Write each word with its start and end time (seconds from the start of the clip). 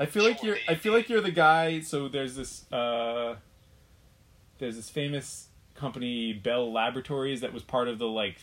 I 0.00 0.06
feel 0.06 0.24
like 0.24 0.42
you're. 0.42 0.56
I 0.66 0.76
feel 0.76 0.94
like 0.94 1.10
you're 1.10 1.20
the 1.20 1.30
guy. 1.30 1.80
So 1.80 2.08
there's 2.08 2.34
this. 2.34 2.64
Uh, 2.72 3.36
there's 4.58 4.76
this 4.76 4.88
famous 4.88 5.48
company, 5.74 6.32
Bell 6.32 6.72
Laboratories, 6.72 7.42
that 7.42 7.52
was 7.52 7.62
part 7.62 7.86
of 7.86 7.98
the 7.98 8.08
like 8.08 8.38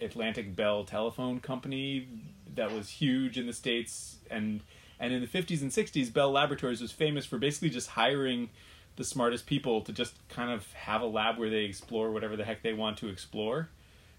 Atlantic 0.00 0.54
Bell 0.54 0.84
Telephone 0.84 1.40
Company 1.40 2.08
that 2.54 2.70
was 2.70 2.88
huge 2.88 3.36
in 3.36 3.48
the 3.48 3.52
states, 3.52 4.18
and 4.30 4.60
and 5.00 5.12
in 5.12 5.20
the 5.20 5.26
50s 5.26 5.60
and 5.62 5.72
60s, 5.72 6.12
Bell 6.12 6.30
Laboratories 6.30 6.80
was 6.80 6.92
famous 6.92 7.26
for 7.26 7.36
basically 7.36 7.70
just 7.70 7.88
hiring 7.88 8.50
the 8.94 9.02
smartest 9.02 9.46
people 9.46 9.80
to 9.80 9.92
just 9.92 10.14
kind 10.28 10.52
of 10.52 10.72
have 10.74 11.00
a 11.00 11.06
lab 11.06 11.36
where 11.36 11.50
they 11.50 11.64
explore 11.64 12.12
whatever 12.12 12.36
the 12.36 12.44
heck 12.44 12.62
they 12.62 12.74
want 12.74 12.96
to 12.98 13.08
explore 13.08 13.68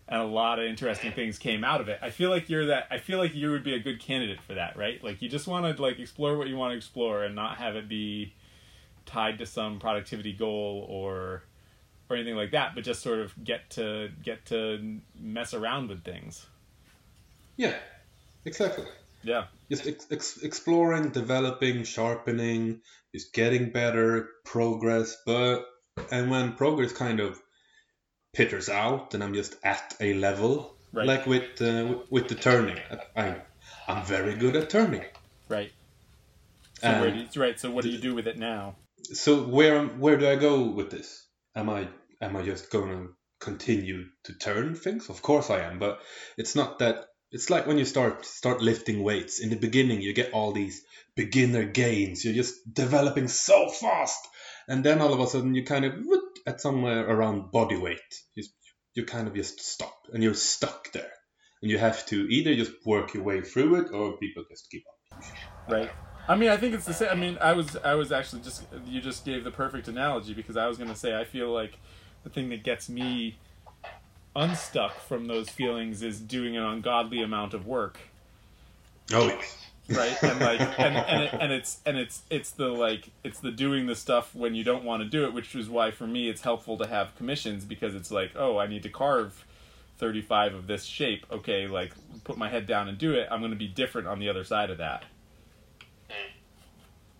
and 0.08 0.22
a 0.22 0.26
lot 0.26 0.60
of 0.60 0.66
interesting 0.66 1.12
things 1.12 1.38
came 1.38 1.64
out 1.64 1.82
of 1.82 1.88
it. 1.88 2.00
I 2.02 2.10
feel 2.10 2.30
like 2.30 2.50
you're 2.50 2.68
that. 2.68 2.88
I 2.92 2.98
feel 2.98 3.20
like 3.20 3.34
you 3.34 3.52
would 3.52 3.64
be 3.64 3.74
a 3.74 3.80
good 3.80 4.00
candidate 4.00 4.42
for 4.42 4.54
that, 4.56 4.78
right? 4.78 5.04
Like 5.04 5.22
you 5.22 5.30
just 5.30 5.48
want 5.48 5.76
to 5.76 5.82
like 5.82 6.00
explore 6.00 6.38
what 6.38 6.48
you 6.48 6.58
want 6.58 6.72
to 6.72 6.78
explore 6.78 7.24
and 7.24 7.36
not 7.36 7.58
have 7.58 7.76
it 7.76 7.88
be 7.88 8.34
tied 9.06 9.40
to 9.40 9.46
some 9.46 9.80
productivity 9.80 10.34
goal 10.34 10.86
or 10.90 11.44
or 12.10 12.16
anything 12.16 12.36
like 12.36 12.52
that, 12.52 12.76
but 12.76 12.84
just 12.84 13.02
sort 13.02 13.20
of 13.20 13.34
get 13.44 13.70
to 13.72 14.10
get 14.24 14.46
to 14.48 15.00
mess 15.20 15.54
around 15.54 15.90
with 15.90 16.04
things. 16.04 16.46
Yeah, 17.56 17.76
exactly. 18.46 18.86
Yeah. 19.24 19.46
Just 19.70 19.88
ex- 19.88 20.08
ex- 20.12 20.44
exploring, 20.44 21.10
developing, 21.10 21.84
sharpening, 21.84 22.82
just 23.16 23.34
getting 23.34 23.72
better, 23.72 24.30
progress. 24.44 25.18
But 25.26 25.66
and 26.12 26.30
when 26.30 26.54
progress 26.54 26.92
kind 26.92 27.20
of 27.20 27.40
peters 28.34 28.68
out, 28.70 29.14
and 29.14 29.24
I'm 29.24 29.34
just 29.34 29.56
at 29.64 29.96
a 30.00 30.14
level, 30.16 30.76
Right. 30.92 31.08
like 31.08 31.26
with 31.26 31.62
uh, 31.62 32.00
with 32.10 32.28
the 32.28 32.36
turning, 32.36 32.78
I'm 33.16 33.36
I'm 33.88 34.04
very 34.06 34.36
good 34.36 34.56
at 34.56 34.70
turning. 34.70 35.06
Right. 35.50 35.72
So 36.82 36.90
Um, 36.90 37.00
where 37.02 37.12
do 37.12 37.18
you, 37.20 37.42
right. 37.42 37.60
So 37.60 37.72
what 37.72 37.84
do 37.84 37.90
you 37.90 37.98
do 38.00 38.14
with 38.14 38.28
it 38.28 38.38
now? 38.38 38.76
So 39.14 39.44
where 39.44 39.86
where 39.86 40.18
do 40.18 40.28
I 40.28 40.36
go 40.36 40.62
with 40.64 40.90
this? 40.92 41.26
Am 41.56 41.70
I 41.70 41.88
am 42.22 42.36
I 42.36 42.44
just 42.44 42.70
going 42.72 42.90
to 42.90 43.16
continue 43.40 44.06
to 44.26 44.34
turn 44.34 44.76
things? 44.76 45.10
Of 45.10 45.22
course 45.22 45.50
I 45.50 45.60
am, 45.62 45.80
but 45.80 46.00
it's 46.38 46.56
not 46.56 46.80
that. 46.80 47.06
It's 47.32 47.50
like 47.50 47.66
when 47.66 47.80
you 47.80 47.86
start 47.86 48.26
start 48.26 48.62
lifting 48.62 49.04
weights. 49.04 49.40
In 49.40 49.50
the 49.50 49.56
beginning, 49.56 50.02
you 50.02 50.14
get 50.14 50.34
all 50.34 50.52
these 50.52 50.84
beginner 51.16 51.64
gains. 51.66 52.24
You're 52.24 52.36
just 52.36 52.56
developing 52.72 53.28
so 53.28 53.70
fast, 53.70 54.28
and 54.68 54.84
then 54.84 55.02
all 55.02 55.14
of 55.14 55.20
a 55.20 55.28
sudden 55.28 55.56
you 55.56 55.64
kind 55.66 55.86
of 55.86 55.94
at 56.46 56.62
somewhere 56.62 57.08
around 57.08 57.52
body 57.52 57.78
weight. 57.78 58.00
You 58.36 58.44
you 58.96 59.06
kind 59.06 59.28
of 59.28 59.36
just 59.36 59.60
stop, 59.60 59.98
and 60.14 60.22
you're 60.22 60.36
stuck 60.36 60.92
there, 60.92 61.12
and 61.62 61.72
you 61.72 61.78
have 61.78 62.06
to 62.08 62.28
either 62.30 62.56
just 62.56 62.72
work 62.86 63.14
your 63.14 63.24
way 63.24 63.42
through 63.42 63.76
it, 63.82 63.92
or 63.92 64.18
people 64.18 64.44
just 64.50 64.70
give 64.70 64.82
up. 64.88 65.24
Right. 65.68 65.92
I 66.28 66.36
mean, 66.36 66.50
I 66.50 66.58
think 66.58 66.74
it's 66.74 66.86
the 66.86 66.94
same. 66.94 67.10
I 67.10 67.16
mean, 67.16 67.38
I 67.42 67.54
was 67.54 67.76
I 67.78 67.96
was 67.96 68.12
actually 68.12 68.44
just 68.44 68.64
you 68.86 69.02
just 69.02 69.26
gave 69.26 69.44
the 69.44 69.52
perfect 69.52 69.88
analogy 69.88 70.34
because 70.34 70.58
I 70.58 70.68
was 70.68 70.78
going 70.78 70.90
to 70.90 70.96
say 70.96 71.20
I 71.20 71.26
feel 71.26 71.52
like 71.52 71.80
the 72.24 72.30
thing 72.30 72.50
that 72.50 72.64
gets 72.64 72.88
me 72.88 73.38
unstuck 74.36 75.00
from 75.00 75.28
those 75.28 75.50
feelings 75.50 76.02
is 76.02 76.20
doing 76.20 76.56
an 76.58 76.64
ungodly 76.64 77.22
amount 77.22 77.54
of 77.54 77.68
work, 77.68 78.00
Oh 79.12 79.28
yes. 79.28 79.58
Right? 79.90 80.22
And 80.24 80.40
like 80.40 80.60
and 80.80 80.96
and, 80.98 81.24
it, 81.24 81.34
and 81.40 81.52
it's 81.52 81.80
and 81.86 81.98
it's 81.98 82.22
it's 82.30 82.52
the 82.52 82.68
like 82.70 83.10
it's 83.24 83.40
the 83.40 83.52
doing 83.52 83.86
the 83.88 83.96
stuff 83.96 84.34
when 84.36 84.56
you 84.56 84.64
don't 84.64 84.84
want 84.84 85.04
to 85.04 85.10
do 85.10 85.26
it, 85.26 85.34
which 85.34 85.54
is 85.56 85.70
why 85.70 85.92
for 85.92 86.08
me 86.08 86.30
it's 86.30 86.42
helpful 86.42 86.78
to 86.78 86.88
have 86.88 87.16
commissions 87.16 87.66
because 87.66 87.96
it's 87.96 88.12
like, 88.12 88.32
oh, 88.36 88.58
I 88.58 88.68
need 88.68 88.84
to 88.84 88.90
carve 88.90 89.46
35 89.98 90.54
of 90.56 90.68
this 90.68 90.84
shape. 90.86 91.26
Okay, 91.32 91.68
like 91.68 91.94
put 92.24 92.38
my 92.38 92.50
head 92.50 92.66
down 92.66 92.88
and 92.88 92.98
do 92.98 93.14
it. 93.14 93.28
I'm 93.32 93.40
going 93.40 93.52
to 93.52 93.58
be 93.58 93.68
different 93.68 94.08
on 94.08 94.20
the 94.20 94.30
other 94.30 94.44
side 94.44 94.70
of 94.70 94.78
that. 94.80 95.04
Hmm. 96.10 96.30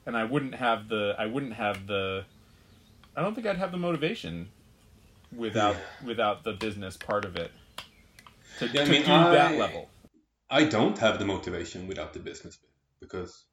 And 0.06 0.18
I 0.18 0.24
wouldn't 0.24 0.56
have 0.56 0.88
the 0.90 1.16
I 1.18 1.26
wouldn't 1.26 1.54
have 1.54 1.88
the 1.88 2.24
I 3.16 3.22
don't 3.22 3.36
think 3.36 3.46
I'd 3.48 3.58
have 3.58 3.72
the 3.72 3.78
motivation 3.78 4.50
without 5.36 5.76
without 6.06 6.44
the 6.44 6.54
business 6.54 6.96
part 6.98 7.26
of 7.26 7.36
it 7.36 7.52
to, 8.60 8.68
Yeah, 8.68 8.82
I 8.82 8.86
to 8.86 8.92
mean, 8.92 9.02
do 9.02 9.08
that 9.08 9.52
I- 9.54 9.58
level. 9.58 9.90
I 10.54 10.66
don't 10.66 11.00
have 11.00 11.18
the 11.18 11.26
motivation 11.26 11.88
without 11.88 12.14
the 12.14 12.20
business 12.20 12.58
bit 12.58 12.70
because 13.02 13.46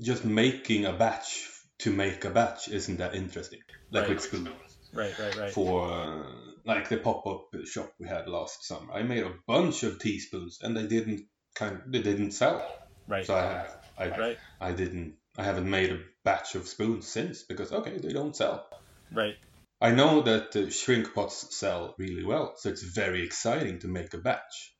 just 0.00 0.24
making 0.24 0.86
a 0.86 0.92
batch 0.94 1.46
to 1.80 1.92
make 1.92 2.24
a 2.24 2.30
batch 2.30 2.68
isn't 2.68 2.96
that 2.96 3.14
interesting. 3.14 3.60
Like 3.90 4.04
Right. 4.04 4.14
with 4.14 4.22
school, 4.22 4.48
Right, 4.94 5.18
right, 5.18 5.36
right. 5.36 5.52
for 5.52 5.92
uh, 5.92 6.24
like 6.64 6.88
the 6.88 6.96
pop 6.96 7.26
up 7.26 7.50
shop 7.66 7.92
we 8.00 8.08
had 8.08 8.28
last 8.28 8.64
summer, 8.64 8.94
I 8.94 9.02
made 9.02 9.24
a 9.24 9.34
bunch 9.46 9.82
of 9.82 9.98
teaspoons 9.98 10.58
and 10.62 10.74
they 10.74 10.86
didn't 10.86 11.26
kind 11.54 11.76
of, 11.76 11.92
they 11.92 12.00
didn't 12.00 12.30
sell. 12.30 12.66
Right. 13.06 13.26
So 13.26 13.34
I 13.34 13.66
I 14.02 14.08
Right. 14.08 14.38
I 14.58 14.72
didn't 14.72 15.16
I 15.36 15.44
haven't 15.44 15.68
made 15.68 15.92
a 15.92 16.02
batch 16.24 16.54
of 16.54 16.66
spoons 16.66 17.06
since 17.06 17.42
because 17.42 17.72
okay 17.72 17.98
they 17.98 18.14
don't 18.14 18.34
sell. 18.34 18.66
Right. 19.12 19.36
I 19.82 19.90
know 19.90 20.22
that 20.22 20.52
the 20.52 20.70
shrink 20.70 21.12
pots 21.12 21.54
sell 21.54 21.94
really 21.98 22.24
well, 22.24 22.56
so 22.56 22.70
it's 22.70 22.82
very 22.82 23.22
exciting 23.22 23.80
to 23.80 23.88
make 23.88 24.14
a 24.14 24.18
batch. 24.18 24.75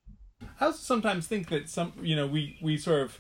I 0.61 0.67
also 0.67 0.79
sometimes 0.79 1.27
think 1.27 1.49
that 1.51 1.69
some, 1.69 1.93
you 2.01 2.17
know, 2.17 2.27
we 2.27 2.57
we 2.61 2.79
sort 2.79 3.03
of, 3.03 3.19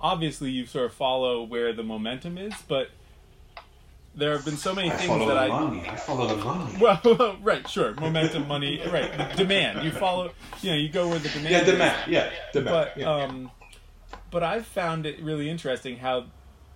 obviously 0.00 0.50
you 0.50 0.66
sort 0.66 0.86
of 0.86 0.94
follow 0.94 1.42
where 1.42 1.72
the 1.72 1.82
momentum 1.82 2.38
is, 2.38 2.54
but 2.68 2.90
there 4.14 4.32
have 4.32 4.44
been 4.44 4.56
so 4.56 4.74
many 4.74 4.90
things 4.90 5.26
that 5.26 5.36
I. 5.36 5.48
Follow 5.48 5.66
money. 5.66 5.88
I 5.88 5.96
follow 5.96 6.26
the 6.26 6.44
money. 6.44 6.76
Well, 6.80 7.36
right, 7.42 7.68
sure, 7.68 7.94
momentum, 7.94 8.48
money, 8.48 8.80
right, 8.90 9.12
the 9.16 9.36
demand. 9.36 9.84
You 9.84 9.90
follow, 9.90 10.32
you 10.62 10.70
know, 10.70 10.76
you 10.76 10.88
go 10.88 11.08
where 11.08 11.18
the 11.18 11.28
demand. 11.28 11.50
Yeah, 11.50 11.60
is. 11.60 11.66
demand. 11.66 12.12
Yeah, 12.12 12.30
demand. 12.52 12.74
But 12.74 12.96
yeah. 12.96 13.14
um, 13.14 13.50
but 14.30 14.42
I've 14.42 14.66
found 14.66 15.06
it 15.06 15.20
really 15.22 15.50
interesting 15.50 15.98
how 15.98 16.26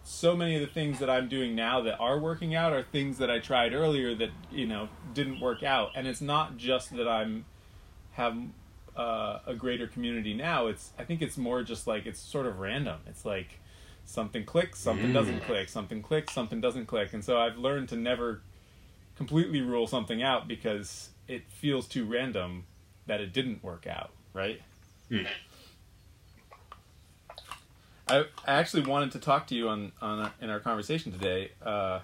so 0.02 0.36
many 0.36 0.54
of 0.54 0.60
the 0.60 0.66
things 0.66 0.98
that 0.98 1.08
I'm 1.08 1.28
doing 1.28 1.54
now 1.54 1.80
that 1.80 1.98
are 1.98 2.18
working 2.18 2.54
out 2.54 2.74
are 2.74 2.82
things 2.82 3.16
that 3.18 3.30
I 3.30 3.38
tried 3.38 3.72
earlier 3.72 4.14
that 4.16 4.30
you 4.52 4.66
know 4.66 4.88
didn't 5.14 5.40
work 5.40 5.62
out, 5.62 5.92
and 5.94 6.06
it's 6.06 6.20
not 6.20 6.58
just 6.58 6.94
that 6.96 7.08
I'm 7.08 7.46
have 8.12 8.36
uh, 8.96 9.40
a 9.46 9.54
greater 9.54 9.86
community 9.86 10.34
now. 10.34 10.66
It's 10.66 10.90
I 10.98 11.04
think 11.04 11.22
it's 11.22 11.36
more 11.36 11.62
just 11.62 11.86
like 11.86 12.06
it's 12.06 12.20
sort 12.20 12.46
of 12.46 12.58
random. 12.58 13.00
It's 13.06 13.24
like 13.24 13.58
something 14.04 14.44
clicks, 14.44 14.78
something 14.78 15.12
doesn't 15.12 15.40
click, 15.44 15.68
something 15.68 16.02
clicks, 16.02 16.32
something 16.32 16.60
doesn't 16.60 16.86
click, 16.86 17.12
and 17.12 17.24
so 17.24 17.38
I've 17.38 17.56
learned 17.56 17.88
to 17.90 17.96
never 17.96 18.42
completely 19.16 19.60
rule 19.60 19.86
something 19.86 20.22
out 20.22 20.48
because 20.48 21.10
it 21.28 21.42
feels 21.48 21.86
too 21.86 22.04
random 22.04 22.64
that 23.06 23.20
it 23.20 23.32
didn't 23.32 23.62
work 23.62 23.86
out, 23.86 24.10
right? 24.32 24.60
I, 28.08 28.26
I 28.46 28.54
actually 28.54 28.86
wanted 28.86 29.12
to 29.12 29.18
talk 29.18 29.46
to 29.46 29.54
you 29.54 29.68
on, 29.68 29.92
on 30.02 30.30
in 30.40 30.50
our 30.50 30.60
conversation 30.60 31.12
today. 31.12 31.52
Uh, 31.64 32.00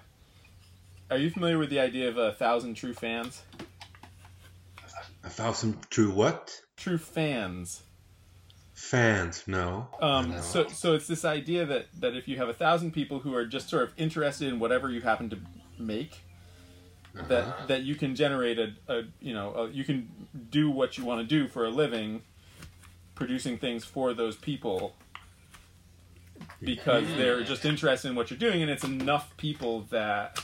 are 1.11 1.17
you 1.17 1.29
familiar 1.29 1.57
with 1.57 1.69
the 1.69 1.79
idea 1.79 2.09
of 2.09 2.17
a 2.17 2.31
thousand 2.33 2.75
true 2.75 2.93
fans? 2.93 3.43
a 5.23 5.29
thousand 5.29 5.77
true 5.89 6.11
what? 6.11 6.59
True 6.81 6.97
fans. 6.97 7.83
Fans? 8.73 9.43
No. 9.45 9.87
Um, 10.01 10.31
No. 10.31 10.41
so 10.41 10.67
so 10.67 10.93
it's 10.95 11.05
this 11.05 11.23
idea 11.23 11.63
that 11.67 11.85
that 11.99 12.15
if 12.15 12.27
you 12.27 12.37
have 12.37 12.49
a 12.49 12.53
thousand 12.55 12.91
people 12.91 13.19
who 13.19 13.35
are 13.35 13.45
just 13.45 13.69
sort 13.69 13.83
of 13.83 13.93
interested 13.97 14.47
in 14.47 14.57
whatever 14.59 14.89
you 14.89 15.01
happen 15.01 15.29
to 15.29 15.37
make, 15.77 16.23
Uh-huh. 17.15 17.27
that 17.27 17.67
that 17.67 17.81
you 17.83 17.93
can 17.93 18.15
generate 18.15 18.57
a, 18.57 18.73
a 18.87 19.03
you 19.19 19.33
know 19.33 19.53
a, 19.53 19.69
you 19.69 19.83
can 19.83 20.09
do 20.49 20.71
what 20.71 20.97
you 20.97 21.05
want 21.05 21.21
to 21.21 21.27
do 21.27 21.47
for 21.47 21.65
a 21.65 21.69
living, 21.69 22.23
producing 23.13 23.59
things 23.59 23.85
for 23.85 24.13
those 24.15 24.35
people. 24.35 24.95
Because 26.59 27.05
they're 27.17 27.43
just 27.43 27.65
interested 27.65 28.07
in 28.09 28.15
what 28.15 28.31
you're 28.31 28.39
doing, 28.39 28.63
and 28.63 28.71
it's 28.71 28.83
enough 28.83 29.37
people 29.37 29.81
that 29.91 30.39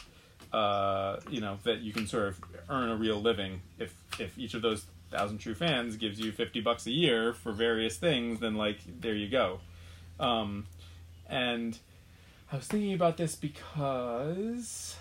uh, 0.54 1.20
you 1.32 1.42
know 1.42 1.58
that 1.64 1.80
you 1.82 1.92
can 1.94 2.06
sort 2.06 2.28
of 2.28 2.40
earn 2.70 2.90
a 2.90 2.96
real 2.96 3.20
living. 3.20 3.62
If 3.80 3.96
if 4.20 4.38
each 4.38 4.54
of 4.54 4.62
those 4.62 4.86
thousand 5.10 5.40
true 5.40 5.56
fans 5.56 5.98
gives 5.98 6.20
you 6.20 6.32
fifty 6.32 6.62
bucks 6.62 6.86
a 6.86 6.92
year 6.92 7.34
for 7.34 7.52
various 7.52 7.98
things, 7.98 8.40
then 8.40 8.56
like 8.56 8.80
there 9.00 9.16
you 9.16 9.30
go. 9.30 9.60
Um, 10.20 10.66
and 11.30 11.78
I 12.52 12.56
was 12.56 12.68
thinking 12.68 12.94
about 12.94 13.18
this 13.18 13.36
because 13.36 14.96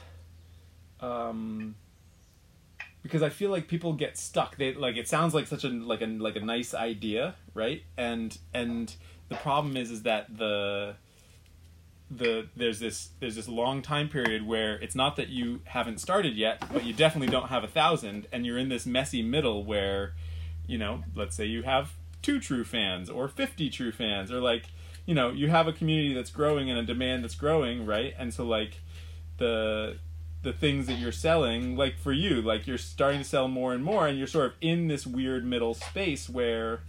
um, 1.01 1.75
because 3.03 3.23
I 3.23 3.29
feel 3.29 3.51
like 3.51 3.69
people 3.69 3.93
get 3.93 4.19
stuck. 4.19 4.57
They 4.57 4.75
like 4.75 4.97
it 4.97 5.09
sounds 5.09 5.35
like 5.35 5.47
such 5.47 5.65
a 5.65 5.69
like 5.69 6.03
a 6.03 6.07
like 6.07 6.37
a 6.37 6.41
nice 6.41 6.75
idea, 6.75 7.37
right? 7.55 7.83
And 7.97 8.37
and 8.53 8.95
the 9.29 9.37
problem 9.37 9.77
is 9.77 9.91
is 9.91 10.03
that 10.03 10.37
the 10.37 10.97
the 12.11 12.49
there's 12.55 12.79
this 12.79 13.11
there's 13.21 13.35
this 13.35 13.49
long 13.49 13.83
time 13.83 14.09
period 14.09 14.47
where 14.47 14.77
it's 14.77 14.95
not 14.95 15.17
that 15.17 15.29
you 15.29 15.61
haven't 15.65 15.99
started 16.01 16.37
yet, 16.37 16.63
but 16.73 16.85
you 16.85 16.93
definitely 16.93 17.29
don't 17.29 17.49
have 17.49 17.65
a 17.65 17.69
thousand, 17.69 18.27
and 18.33 18.47
you're 18.47 18.59
in 18.59 18.69
this 18.69 18.87
messy 18.87 19.23
middle 19.23 19.65
where, 19.65 20.15
you 20.67 20.79
know, 20.79 21.03
let's 21.15 21.35
say 21.35 21.45
you 21.45 21.63
have 21.63 21.93
two 22.23 22.39
true 22.39 22.65
fans 22.65 23.11
or 23.11 23.29
fifty 23.29 23.69
true 23.71 23.93
fans, 23.93 24.31
or 24.31 24.41
like, 24.41 24.67
you 25.05 25.15
know, 25.15 25.31
you 25.31 25.49
have 25.49 25.67
a 25.67 25.73
community 25.73 26.15
that's 26.15 26.31
growing 26.31 26.71
and 26.71 26.79
a 26.79 26.85
demand 26.85 27.25
that's 27.25 27.35
growing, 27.35 27.85
right? 27.85 28.15
And 28.19 28.33
so 28.33 28.45
like, 28.45 28.81
the 29.39 29.99
the 30.43 30.53
things 30.53 30.87
that 30.87 30.95
you're 30.95 31.11
selling, 31.11 31.77
like 31.77 31.99
for 31.99 32.13
you, 32.13 32.41
like 32.41 32.69
you're 32.69 32.79
starting 32.79 33.21
to 33.21 33.29
sell 33.29 33.49
more 33.49 33.75
and 33.75 33.83
more, 33.83 34.07
and 34.07 34.17
you're 34.17 34.29
sort 34.29 34.47
of 34.47 34.53
in 34.61 34.87
this 34.87 35.05
weird 35.05 35.45
middle 35.45 35.75
space 35.75 36.29
where 36.29 36.83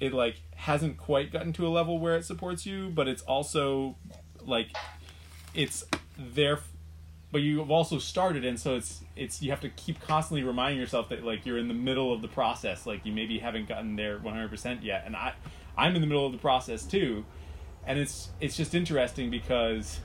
it 0.00 0.12
like 0.12 0.42
hasn't 0.56 0.96
quite 0.98 1.30
gotten 1.30 1.52
to 1.52 1.64
a 1.64 1.70
level 1.70 2.00
where 2.00 2.16
it 2.16 2.24
supports 2.24 2.66
you, 2.66 2.90
but 2.90 3.06
it's 3.06 3.22
also 3.22 3.94
like 4.46 4.68
it's 5.54 5.84
there 6.18 6.58
but 7.32 7.40
you've 7.40 7.70
also 7.70 7.98
started 7.98 8.44
and 8.44 8.60
so 8.60 8.76
it's 8.76 9.02
it's 9.16 9.40
you 9.40 9.50
have 9.50 9.60
to 9.60 9.70
keep 9.70 9.98
constantly 10.00 10.44
reminding 10.44 10.78
yourself 10.78 11.08
that 11.08 11.24
like 11.24 11.46
you're 11.46 11.56
in 11.56 11.66
the 11.66 11.74
middle 11.74 12.12
of 12.12 12.20
the 12.20 12.28
process. 12.28 12.86
Like 12.86 13.06
you 13.06 13.12
maybe 13.12 13.38
haven't 13.38 13.68
gotten 13.68 13.96
there 13.96 14.18
100% 14.18 14.84
yet 14.84 15.04
and 15.06 15.16
i 15.16 15.32
i'm 15.76 15.94
in 15.94 16.02
the 16.02 16.06
middle 16.06 16.26
of 16.26 16.32
the 16.32 16.38
process 16.38 16.84
too. 16.84 17.24
And 17.86 17.98
it's 17.98 18.28
it's 18.38 18.54
just 18.54 18.74
interesting 18.74 19.30
because 19.30 20.00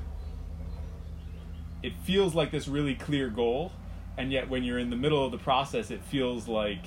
it 1.83 1.93
feels 2.03 2.33
like 2.33 2.49
this 2.49 2.67
really 2.67 2.95
clear 2.95 3.29
goal 3.29 3.73
and 4.17 4.31
yet 4.31 4.49
when 4.49 4.63
you're 4.63 4.79
in 4.79 4.89
the 4.89 4.95
middle 4.95 5.23
of 5.23 5.31
the 5.31 5.37
process 5.37 5.91
it 5.91 6.01
feels 6.03 6.47
like 6.47 6.85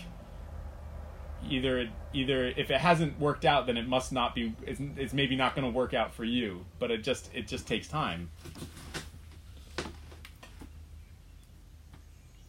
either 1.48 1.78
it, 1.78 1.88
either 2.12 2.46
if 2.56 2.70
it 2.70 2.81
hasn't 2.81 3.19
worked 3.19 3.44
out 3.44 3.66
then 3.66 3.76
it 3.76 3.88
must 3.88 4.12
not 4.12 4.34
be 4.34 4.54
it's, 4.66 4.81
it's 4.96 5.12
maybe 5.12 5.37
not 5.37 5.54
going 5.54 5.64
to 5.70 5.76
work 5.76 5.94
out 5.94 6.12
for 6.14 6.25
you 6.25 6.64
but 6.78 6.90
it 6.90 7.02
just 7.02 7.31
it 7.34 7.46
just 7.48 7.66
takes 7.66 7.88
time 7.88 8.28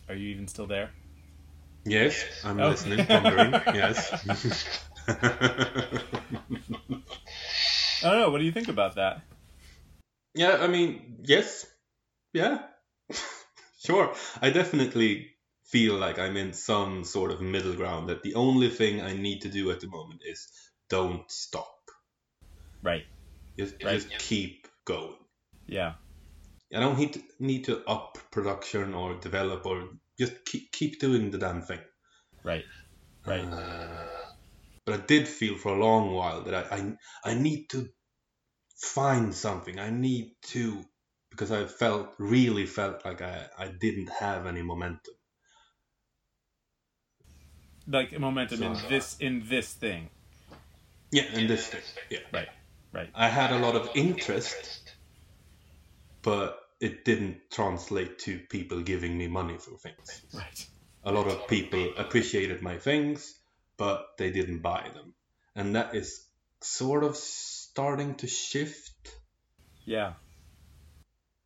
are 0.09 0.15
you 0.15 0.29
even 0.29 0.47
still 0.47 0.67
there 0.67 0.89
Yes, 1.83 2.23
I'm 2.45 2.59
Oh. 2.59 2.69
listening, 2.69 3.03
pondering. 3.07 3.51
yes. 3.73 4.11
i 5.07 5.13
don't 8.03 8.19
know 8.19 8.29
what 8.29 8.37
do 8.37 8.43
you 8.43 8.51
think 8.51 8.67
about 8.67 8.95
that 8.95 9.21
yeah, 10.33 10.59
I 10.61 10.67
mean, 10.67 11.17
yes. 11.23 11.65
Yeah. 12.31 12.59
sure. 13.83 14.13
I 14.41 14.49
definitely 14.49 15.30
feel 15.71 15.95
like 15.97 16.19
I'm 16.19 16.37
in 16.37 16.53
some 16.53 17.03
sort 17.03 17.31
of 17.31 17.41
middle 17.41 17.75
ground 17.75 18.09
that 18.09 18.23
the 18.23 18.35
only 18.35 18.69
thing 18.69 19.01
I 19.01 19.13
need 19.13 19.41
to 19.41 19.49
do 19.49 19.71
at 19.71 19.79
the 19.79 19.87
moment 19.87 20.21
is 20.25 20.47
don't 20.89 21.29
stop. 21.31 21.75
right 22.83 23.05
Just, 23.59 23.75
Right. 23.83 23.93
just 23.93 24.17
keep 24.19 24.67
going. 24.85 25.17
yeah 25.67 25.93
I 26.73 26.79
don't 26.79 26.97
need 26.97 27.13
to, 27.13 27.23
need 27.39 27.65
to 27.65 27.83
up 27.85 28.17
production 28.31 28.93
or 28.93 29.15
develop 29.19 29.65
or 29.65 29.89
just 30.19 30.45
keep 30.45 30.71
keep 30.71 30.99
doing 30.99 31.31
the 31.31 31.37
damn 31.37 31.61
thing. 31.61 31.81
right 32.43 32.65
right 33.25 33.45
Uh, 33.45 34.07
but 34.85 34.99
I 35.01 35.05
did 35.05 35.27
feel 35.27 35.57
for 35.57 35.75
a 35.75 35.79
long 35.79 36.13
while 36.13 36.43
that 36.43 36.53
I, 36.55 36.77
I 36.77 37.31
I 37.31 37.33
need 37.35 37.69
to 37.71 37.89
find 38.77 39.33
something. 39.33 39.79
I 39.79 39.89
need 39.89 40.35
to 40.53 40.83
because 41.29 41.51
I 41.51 41.65
felt 41.65 42.13
really 42.19 42.65
felt 42.65 43.05
like 43.05 43.21
I, 43.21 43.47
I 43.57 43.67
didn't 43.69 44.09
have 44.09 44.45
any 44.47 44.61
momentum. 44.61 45.13
Like 47.91 48.17
momentum 48.19 48.63
in 48.63 48.71
uh, 48.71 48.89
this 48.89 49.17
in 49.19 49.43
this 49.49 49.73
thing 49.73 50.09
Yeah, 51.11 51.25
in 51.33 51.47
this 51.47 51.67
thing. 51.67 51.81
Yeah. 52.09 52.19
right 52.31 52.49
right 52.93 53.09
I 53.13 53.27
had 53.27 53.51
a 53.51 53.59
lot 53.59 53.75
of 53.75 53.89
interest, 53.95 54.95
but 56.21 56.59
it 56.79 57.05
didn't 57.05 57.37
translate 57.51 58.19
to 58.19 58.39
people 58.39 58.81
giving 58.81 59.17
me 59.17 59.27
money 59.27 59.57
for 59.57 59.77
things. 59.77 60.21
right 60.33 60.67
A 61.03 61.11
lot 61.11 61.27
of 61.27 61.47
people 61.47 61.93
appreciated 61.97 62.61
my 62.61 62.77
things, 62.77 63.35
but 63.77 64.17
they 64.17 64.31
didn't 64.31 64.59
buy 64.61 64.89
them. 64.93 65.13
And 65.55 65.75
that 65.75 65.95
is 65.95 66.25
sort 66.61 67.03
of 67.03 67.15
starting 67.15 68.15
to 68.15 68.27
shift. 68.27 69.15
yeah 69.85 70.13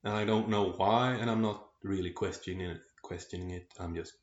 And 0.04 0.14
I 0.14 0.26
don't 0.26 0.50
know 0.50 0.72
why, 0.72 1.14
and 1.14 1.30
I'm 1.30 1.42
not 1.42 1.66
really 1.84 2.12
questioning 2.12 2.70
it. 2.70 2.82
Questioning 3.02 3.52
it, 3.52 3.68
I'm 3.80 3.96
just 3.96 4.14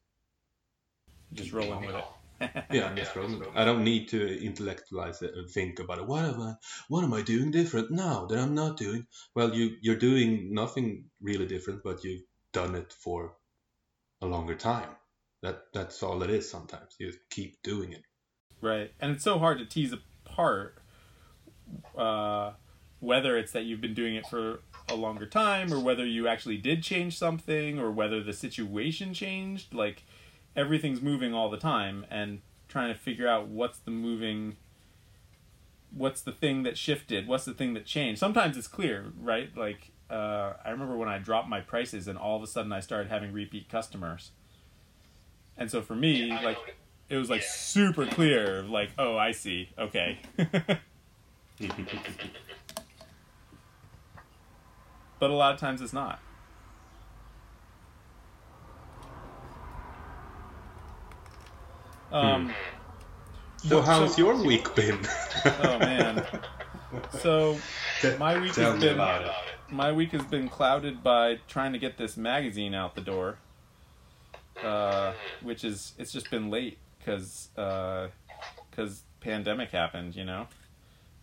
just 1.34 1.52
rolling 1.52 1.86
with 1.86 1.96
it 1.96 2.04
yeah, 2.72 2.86
I'm 2.86 2.96
just 2.96 3.14
rolling. 3.14 3.38
With 3.38 3.48
it. 3.48 3.54
I 3.54 3.64
don't 3.64 3.84
need 3.84 4.08
to 4.08 4.44
intellectualize 4.44 5.22
it 5.22 5.32
and 5.34 5.48
think 5.48 5.78
about 5.78 5.98
it. 5.98 6.06
What 6.06 6.24
am 6.24 6.40
I? 6.40 6.54
What 6.88 7.04
am 7.04 7.14
I 7.14 7.22
doing 7.22 7.50
different 7.50 7.90
now 7.90 8.26
that 8.26 8.38
I'm 8.38 8.54
not 8.54 8.76
doing? 8.76 9.06
Well, 9.34 9.54
you 9.54 9.76
you're 9.80 9.96
doing 9.96 10.52
nothing 10.52 11.04
really 11.20 11.46
different, 11.46 11.82
but 11.84 12.02
you've 12.04 12.22
done 12.52 12.74
it 12.74 12.92
for 12.92 13.34
a 14.20 14.26
longer 14.26 14.54
time. 14.54 14.90
That 15.42 15.64
that's 15.72 16.02
all 16.02 16.22
it 16.22 16.30
is. 16.30 16.50
Sometimes 16.50 16.96
you 16.98 17.12
keep 17.30 17.62
doing 17.62 17.92
it. 17.92 18.02
Right. 18.60 18.92
And 19.00 19.12
it's 19.12 19.24
so 19.24 19.38
hard 19.38 19.58
to 19.58 19.66
tease 19.66 19.92
apart 19.92 20.78
uh, 21.96 22.52
whether 23.00 23.36
it's 23.36 23.52
that 23.52 23.64
you've 23.64 23.80
been 23.80 23.94
doing 23.94 24.14
it 24.14 24.26
for 24.26 24.60
a 24.88 24.94
longer 24.94 25.26
time 25.26 25.72
or 25.72 25.80
whether 25.80 26.06
you 26.06 26.28
actually 26.28 26.56
did 26.56 26.82
change 26.82 27.18
something 27.18 27.78
or 27.78 27.90
whether 27.90 28.22
the 28.22 28.32
situation 28.32 29.14
changed. 29.14 29.74
Like 29.74 30.04
everything's 30.56 31.00
moving 31.00 31.34
all 31.34 31.50
the 31.50 31.56
time 31.56 32.06
and 32.10 32.40
trying 32.68 32.92
to 32.92 32.98
figure 32.98 33.28
out 33.28 33.48
what's 33.48 33.78
the 33.78 33.90
moving 33.90 34.56
what's 35.94 36.22
the 36.22 36.32
thing 36.32 36.62
that 36.62 36.78
shifted 36.78 37.26
what's 37.26 37.44
the 37.44 37.52
thing 37.54 37.74
that 37.74 37.84
changed. 37.84 38.18
Sometimes 38.18 38.56
it's 38.56 38.68
clear 38.68 39.12
right? 39.20 39.54
Like 39.56 39.90
uh, 40.10 40.54
i 40.64 40.70
remember 40.70 40.96
when 40.96 41.08
i 41.08 41.18
dropped 41.18 41.48
my 41.48 41.60
prices 41.60 42.06
and 42.06 42.18
all 42.18 42.36
of 42.36 42.42
a 42.42 42.46
sudden 42.46 42.70
i 42.70 42.80
started 42.80 43.10
having 43.10 43.32
repeat 43.32 43.68
customers. 43.68 44.30
And 45.56 45.70
so 45.70 45.82
for 45.82 45.94
me 45.94 46.30
like 46.42 46.76
it 47.08 47.16
was 47.16 47.28
like 47.30 47.42
super 47.42 48.06
clear 48.06 48.62
like 48.62 48.90
oh 48.98 49.16
i 49.16 49.32
see. 49.32 49.70
Okay. 49.78 50.18
But 55.18 55.30
a 55.30 55.34
lot 55.34 55.54
of 55.54 55.60
times 55.60 55.80
it's 55.80 55.92
not 55.92 56.18
um 62.12 62.52
So 63.58 63.76
What- 63.78 63.86
how's 63.86 64.16
so- 64.16 64.22
your 64.22 64.36
week 64.44 64.74
been? 64.74 64.98
oh 65.44 65.78
man. 65.78 66.26
So 67.20 67.58
my 68.18 68.38
week 68.38 68.52
Tell 68.52 68.72
has 68.72 68.80
been 68.82 68.98
my 69.70 69.92
week 69.92 70.12
has 70.12 70.24
been 70.24 70.48
clouded 70.48 71.02
by 71.02 71.38
trying 71.48 71.72
to 71.72 71.78
get 71.78 71.96
this 71.96 72.16
magazine 72.16 72.74
out 72.74 72.94
the 72.94 73.00
door 73.00 73.38
uh, 74.62 75.12
which 75.42 75.64
is 75.64 75.92
it's 75.98 76.12
just 76.12 76.30
been 76.30 76.50
late 76.50 76.78
because 76.98 77.48
because 78.70 79.02
pandemic 79.20 79.70
happened 79.70 80.14
you 80.14 80.24
know? 80.24 80.46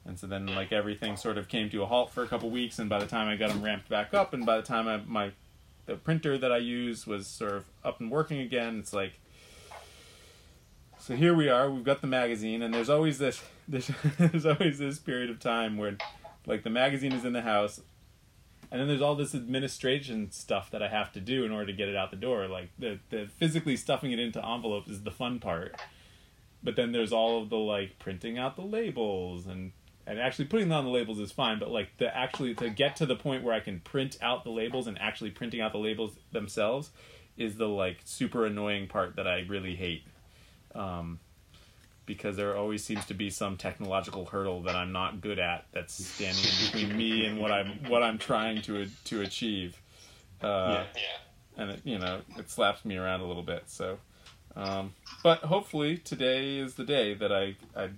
And 0.05 0.17
so 0.17 0.25
then 0.25 0.47
like 0.47 0.71
everything 0.71 1.17
sort 1.17 1.37
of 1.37 1.47
came 1.47 1.69
to 1.69 1.83
a 1.83 1.85
halt 1.85 2.11
for 2.11 2.23
a 2.23 2.27
couple 2.27 2.49
weeks 2.49 2.79
and 2.79 2.89
by 2.89 2.97
the 2.99 3.05
time 3.05 3.27
i 3.27 3.35
got 3.35 3.49
them 3.49 3.61
ramped 3.61 3.89
back 3.89 4.13
up 4.13 4.33
and 4.33 4.45
by 4.45 4.55
the 4.57 4.63
time 4.63 4.87
I, 4.87 4.97
my 5.05 5.31
the 5.85 5.95
printer 5.95 6.37
that 6.37 6.51
i 6.51 6.57
use 6.57 7.05
was 7.05 7.27
sort 7.27 7.51
of 7.53 7.65
up 7.83 7.99
and 7.99 8.09
working 8.09 8.39
again 8.39 8.79
it's 8.79 8.93
like 8.93 9.19
so 11.09 11.15
here 11.15 11.33
we 11.33 11.49
are 11.49 11.71
we've 11.71 11.83
got 11.83 12.01
the 12.01 12.07
magazine 12.07 12.61
and 12.61 12.71
there's 12.71 12.87
always 12.87 13.17
this 13.17 13.41
there's, 13.67 13.89
there's 14.19 14.45
always 14.45 14.77
this 14.77 14.99
period 14.99 15.31
of 15.31 15.39
time 15.39 15.75
where 15.75 15.97
like 16.45 16.61
the 16.63 16.69
magazine 16.69 17.11
is 17.13 17.25
in 17.25 17.33
the 17.33 17.41
house 17.41 17.81
and 18.71 18.79
then 18.79 18.87
there's 18.87 19.01
all 19.01 19.15
this 19.15 19.33
administration 19.33 20.29
stuff 20.31 20.69
that 20.69 20.83
I 20.83 20.89
have 20.89 21.11
to 21.13 21.19
do 21.19 21.43
in 21.45 21.51
order 21.51 21.65
to 21.65 21.73
get 21.73 21.89
it 21.89 21.95
out 21.95 22.11
the 22.11 22.17
door. 22.17 22.47
Like 22.47 22.69
the 22.77 22.99
the 23.09 23.27
physically 23.39 23.75
stuffing 23.75 24.11
it 24.11 24.19
into 24.19 24.45
envelopes 24.45 24.89
is 24.89 25.01
the 25.01 25.09
fun 25.09 25.39
part. 25.39 25.75
But 26.61 26.75
then 26.75 26.91
there's 26.91 27.11
all 27.11 27.41
of 27.41 27.49
the 27.49 27.57
like 27.57 27.97
printing 27.97 28.37
out 28.37 28.55
the 28.55 28.61
labels 28.61 29.47
and 29.47 29.71
and 30.05 30.19
actually 30.19 30.45
putting 30.45 30.71
on 30.71 30.85
the 30.85 30.91
labels 30.91 31.17
is 31.17 31.31
fine, 31.31 31.57
but 31.57 31.71
like 31.71 31.97
the 31.97 32.15
actually 32.15 32.53
to 32.55 32.69
get 32.69 32.95
to 32.97 33.07
the 33.07 33.15
point 33.15 33.43
where 33.43 33.55
I 33.55 33.59
can 33.59 33.79
print 33.79 34.17
out 34.21 34.43
the 34.43 34.51
labels 34.51 34.85
and 34.85 35.01
actually 35.01 35.31
printing 35.31 35.61
out 35.61 35.71
the 35.71 35.79
labels 35.79 36.17
themselves 36.31 36.91
is 37.37 37.57
the 37.57 37.67
like 37.67 38.01
super 38.05 38.45
annoying 38.45 38.87
part 38.87 39.15
that 39.15 39.27
I 39.27 39.45
really 39.47 39.75
hate. 39.75 40.03
Um 40.75 41.19
because 42.09 42.35
there 42.35 42.57
always 42.57 42.83
seems 42.83 43.05
to 43.05 43.13
be 43.13 43.29
some 43.29 43.55
technological 43.55 44.25
hurdle 44.25 44.63
that 44.63 44.75
I'm 44.75 44.91
not 44.91 45.21
good 45.21 45.37
at 45.37 45.67
that's 45.73 45.93
standing 45.93 46.43
in 46.43 46.65
between 46.65 46.97
me 46.97 47.27
and 47.27 47.37
what 47.39 47.51
I'm 47.51 47.87
what 47.87 48.01
I'm 48.01 48.17
trying 48.17 48.63
to 48.63 48.87
to 49.05 49.21
achieve. 49.21 49.79
Uh, 50.41 50.85
and 51.55 51.69
it, 51.69 51.81
you 51.83 51.99
know 51.99 52.21
it 52.35 52.49
slaps 52.49 52.83
me 52.83 52.97
around 52.97 53.21
a 53.21 53.27
little 53.27 53.43
bit. 53.43 53.65
So, 53.67 53.99
um, 54.55 54.95
but 55.21 55.41
hopefully 55.41 55.97
today 55.97 56.57
is 56.57 56.73
the 56.73 56.83
day 56.83 57.13
that 57.13 57.31
I, 57.31 57.55
I, 57.75 57.83
I 57.83 57.89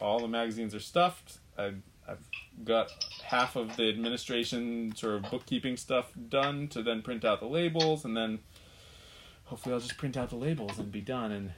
all 0.00 0.18
the 0.18 0.26
magazines 0.26 0.74
are 0.74 0.80
stuffed. 0.80 1.38
I, 1.56 1.74
I've 2.08 2.26
got 2.64 2.90
half 3.22 3.54
of 3.54 3.76
the 3.76 3.88
administration 3.88 4.92
sort 4.96 5.14
of 5.14 5.30
bookkeeping 5.30 5.76
stuff 5.76 6.10
done 6.28 6.66
to 6.68 6.82
then 6.82 7.00
print 7.00 7.24
out 7.24 7.38
the 7.38 7.46
labels, 7.46 8.04
and 8.04 8.16
then 8.16 8.40
hopefully 9.44 9.72
I'll 9.72 9.80
just 9.80 9.98
print 9.98 10.16
out 10.16 10.30
the 10.30 10.36
labels 10.36 10.80
and 10.80 10.90
be 10.90 11.00
done. 11.00 11.30
And 11.30 11.52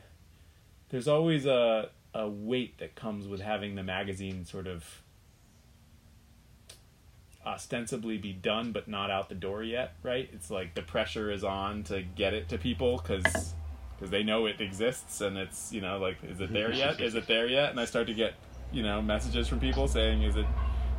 there's 0.95 1.09
always 1.09 1.45
a 1.45 1.89
a 2.15 2.29
weight 2.29 2.79
that 2.79 2.95
comes 2.95 3.27
with 3.27 3.41
having 3.41 3.75
the 3.75 3.83
magazine 3.83 4.45
sort 4.45 4.69
of 4.69 5.03
ostensibly 7.45 8.17
be 8.17 8.33
done 8.33 8.71
but 8.71 8.87
not 8.87 9.11
out 9.11 9.29
the 9.29 9.35
door 9.35 9.65
yet 9.65 9.97
right? 10.05 10.31
It's 10.33 10.53
like 10.53 10.77
the 10.77 10.83
pressure 10.83 11.33
is 11.33 11.43
on 11.43 11.83
to 11.85 12.03
get 12.03 12.33
it 12.33 12.49
to 12.51 12.59
people 12.59 12.99
because 12.99 13.55
because 13.97 14.11
they 14.11 14.23
know 14.23 14.47
it 14.47 14.61
exists 14.61 15.21
and 15.21 15.37
it's 15.37 15.73
you 15.73 15.81
know 15.81 15.99
like 15.99 16.19
is 16.23 16.41
it 16.41 16.53
there 16.53 16.73
yet? 16.73 17.01
Is 17.01 17.17
it 17.17 17.27
there 17.27 17.49
yet? 17.49 17.71
And 17.71 17.81
i 17.81 17.87
start 17.87 18.07
to 18.07 18.15
get 18.15 18.35
you 18.73 18.85
know 18.85 19.03
messages 19.03 19.49
from 19.49 19.59
people 19.59 19.89
saying 19.89 20.23
is 20.23 20.37
it 20.37 20.47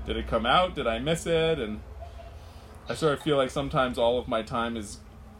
did 0.06 0.18
it 0.18 0.28
come 0.28 0.46
out? 0.46 0.76
Did 0.76 0.88
i 0.88 1.00
miss 1.00 1.26
it? 1.26 1.58
And 1.58 1.80
i 2.90 2.96
sort 2.96 3.14
of 3.14 3.22
feel 3.22 3.38
like 3.38 3.50
sometimes 3.50 3.98
all 3.98 4.20
of 4.20 4.28
my 4.28 4.42
time 4.42 4.76
is 4.76 4.98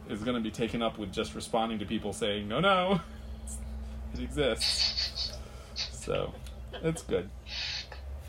is 0.08 0.22
going 0.22 0.36
to 0.36 0.42
be 0.42 0.50
taken 0.50 0.80
up 0.80 0.96
with 0.96 1.12
just 1.12 1.34
responding 1.34 1.78
to 1.80 1.84
people 1.84 2.14
saying 2.14 2.48
no 2.48 2.58
no 2.58 3.02
exists. 4.18 5.32
So 5.74 6.32
it's 6.82 7.02
good. 7.02 7.28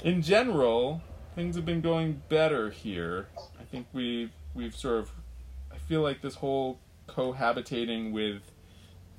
In 0.04 0.22
general 0.22 1.02
things 1.36 1.56
have 1.56 1.66
been 1.66 1.82
going 1.82 2.22
better 2.30 2.72
here. 2.72 3.28
I 3.60 3.64
think 3.64 3.88
we've 3.94 4.32
we've 4.54 4.76
sort 4.76 5.00
of 5.00 5.12
I 5.72 5.78
feel 5.78 6.02
like 6.02 6.22
this 6.22 6.36
whole 6.36 6.80
cohabitating 7.08 8.12
with 8.12 8.42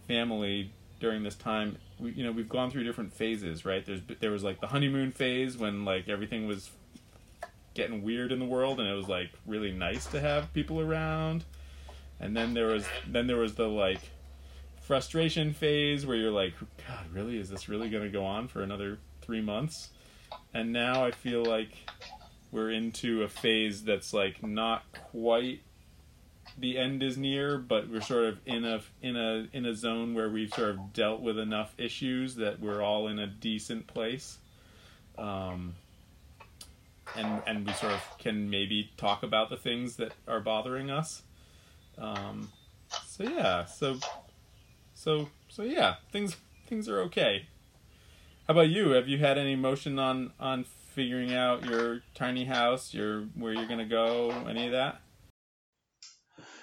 family 0.06 0.72
during 1.00 1.22
this 1.22 1.36
time 1.36 1.78
we, 1.98 2.10
you 2.12 2.24
know 2.24 2.32
we've 2.32 2.48
gone 2.48 2.70
through 2.70 2.84
different 2.84 3.12
phases 3.12 3.64
right? 3.64 3.84
There's 3.86 4.00
there 4.20 4.30
was 4.30 4.42
like 4.42 4.60
the 4.60 4.66
honeymoon 4.66 5.12
phase 5.12 5.56
when 5.56 5.84
like 5.84 6.08
everything 6.08 6.46
was 6.46 6.70
getting 7.74 8.02
weird 8.02 8.32
in 8.32 8.40
the 8.40 8.44
world 8.44 8.80
and 8.80 8.88
it 8.88 8.94
was 8.94 9.08
like 9.08 9.30
really 9.46 9.70
nice 9.70 10.06
to 10.06 10.20
have 10.20 10.52
people 10.52 10.80
around. 10.80 11.44
And 12.18 12.36
then 12.36 12.52
there 12.52 12.66
was 12.66 12.84
then 13.06 13.28
there 13.28 13.36
was 13.36 13.54
the 13.54 13.68
like 13.68 14.00
frustration 14.88 15.52
phase 15.52 16.06
where 16.06 16.16
you're 16.16 16.30
like 16.30 16.54
god 16.88 17.04
really? 17.12 17.38
Is 17.38 17.50
this 17.50 17.68
really 17.68 17.90
going 17.90 18.04
to 18.04 18.08
go 18.08 18.24
on 18.24 18.48
for 18.48 18.62
another 18.62 18.98
3 19.20 19.42
months? 19.42 19.90
And 20.54 20.72
now 20.72 21.04
i 21.04 21.10
feel 21.10 21.44
like 21.44 21.76
we're 22.50 22.70
into 22.70 23.22
a 23.22 23.28
phase 23.28 23.84
that's 23.84 24.14
like 24.14 24.42
not 24.42 24.82
quite 24.92 25.60
the 26.56 26.78
end 26.78 27.02
is 27.02 27.18
near, 27.18 27.58
but 27.58 27.90
we're 27.90 28.00
sort 28.00 28.24
of 28.24 28.38
in 28.46 28.64
a 28.64 28.80
in 29.02 29.14
a 29.14 29.46
in 29.52 29.66
a 29.66 29.74
zone 29.74 30.14
where 30.14 30.30
we've 30.30 30.52
sort 30.54 30.70
of 30.70 30.92
dealt 30.94 31.20
with 31.20 31.38
enough 31.38 31.74
issues 31.76 32.36
that 32.36 32.58
we're 32.58 32.82
all 32.82 33.08
in 33.08 33.18
a 33.18 33.26
decent 33.26 33.86
place, 33.86 34.38
um, 35.18 35.74
and 37.14 37.42
and 37.46 37.66
we 37.66 37.72
sort 37.74 37.92
of 37.92 38.02
can 38.18 38.48
maybe 38.48 38.90
talk 38.96 39.22
about 39.22 39.50
the 39.50 39.56
things 39.56 39.96
that 39.96 40.12
are 40.26 40.40
bothering 40.40 40.90
us. 40.90 41.22
Um, 41.98 42.48
so 43.06 43.24
yeah, 43.24 43.66
so 43.66 43.98
so 44.98 45.28
so 45.48 45.62
yeah, 45.62 45.94
things 46.12 46.36
things 46.66 46.88
are 46.88 47.00
okay. 47.02 47.46
How 48.46 48.52
about 48.52 48.68
you? 48.68 48.90
Have 48.90 49.08
you 49.08 49.18
had 49.18 49.38
any 49.38 49.56
motion 49.56 49.98
on 49.98 50.32
on 50.40 50.64
figuring 50.94 51.32
out 51.32 51.64
your 51.64 52.00
tiny 52.14 52.44
house, 52.44 52.92
your 52.92 53.22
where 53.36 53.52
you're 53.52 53.68
gonna 53.68 53.86
go, 53.86 54.30
any 54.48 54.66
of 54.66 54.72
that? 54.72 55.00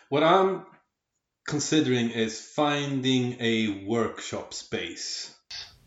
What 0.09 0.23
I'm 0.23 0.65
considering 1.47 2.09
is 2.11 2.39
finding 2.41 3.37
a 3.39 3.85
workshop 3.85 4.53
space 4.53 5.31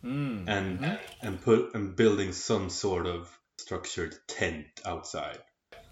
Mm. 0.04 0.48
and 0.48 0.78
Mhm. 0.80 0.98
and 1.22 1.42
put 1.42 1.74
and 1.74 1.96
building 1.96 2.32
some 2.32 2.70
sort 2.70 3.06
of 3.06 3.36
structured 3.58 4.14
tent 4.28 4.66
outside. 4.84 5.42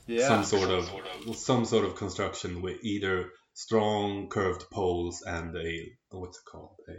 Yeah. 0.06 0.28
Some 0.28 0.44
sort 0.44 0.70
of 0.70 1.36
some 1.36 1.64
sort 1.64 1.84
of 1.84 1.96
construction 1.96 2.62
with 2.62 2.78
either 2.84 3.32
strong 3.56 4.28
curved 4.28 4.66
poles 4.70 5.22
and 5.26 5.56
a 5.56 5.90
what's 6.10 6.38
it 6.38 6.44
called 6.44 6.76
a 6.90 6.92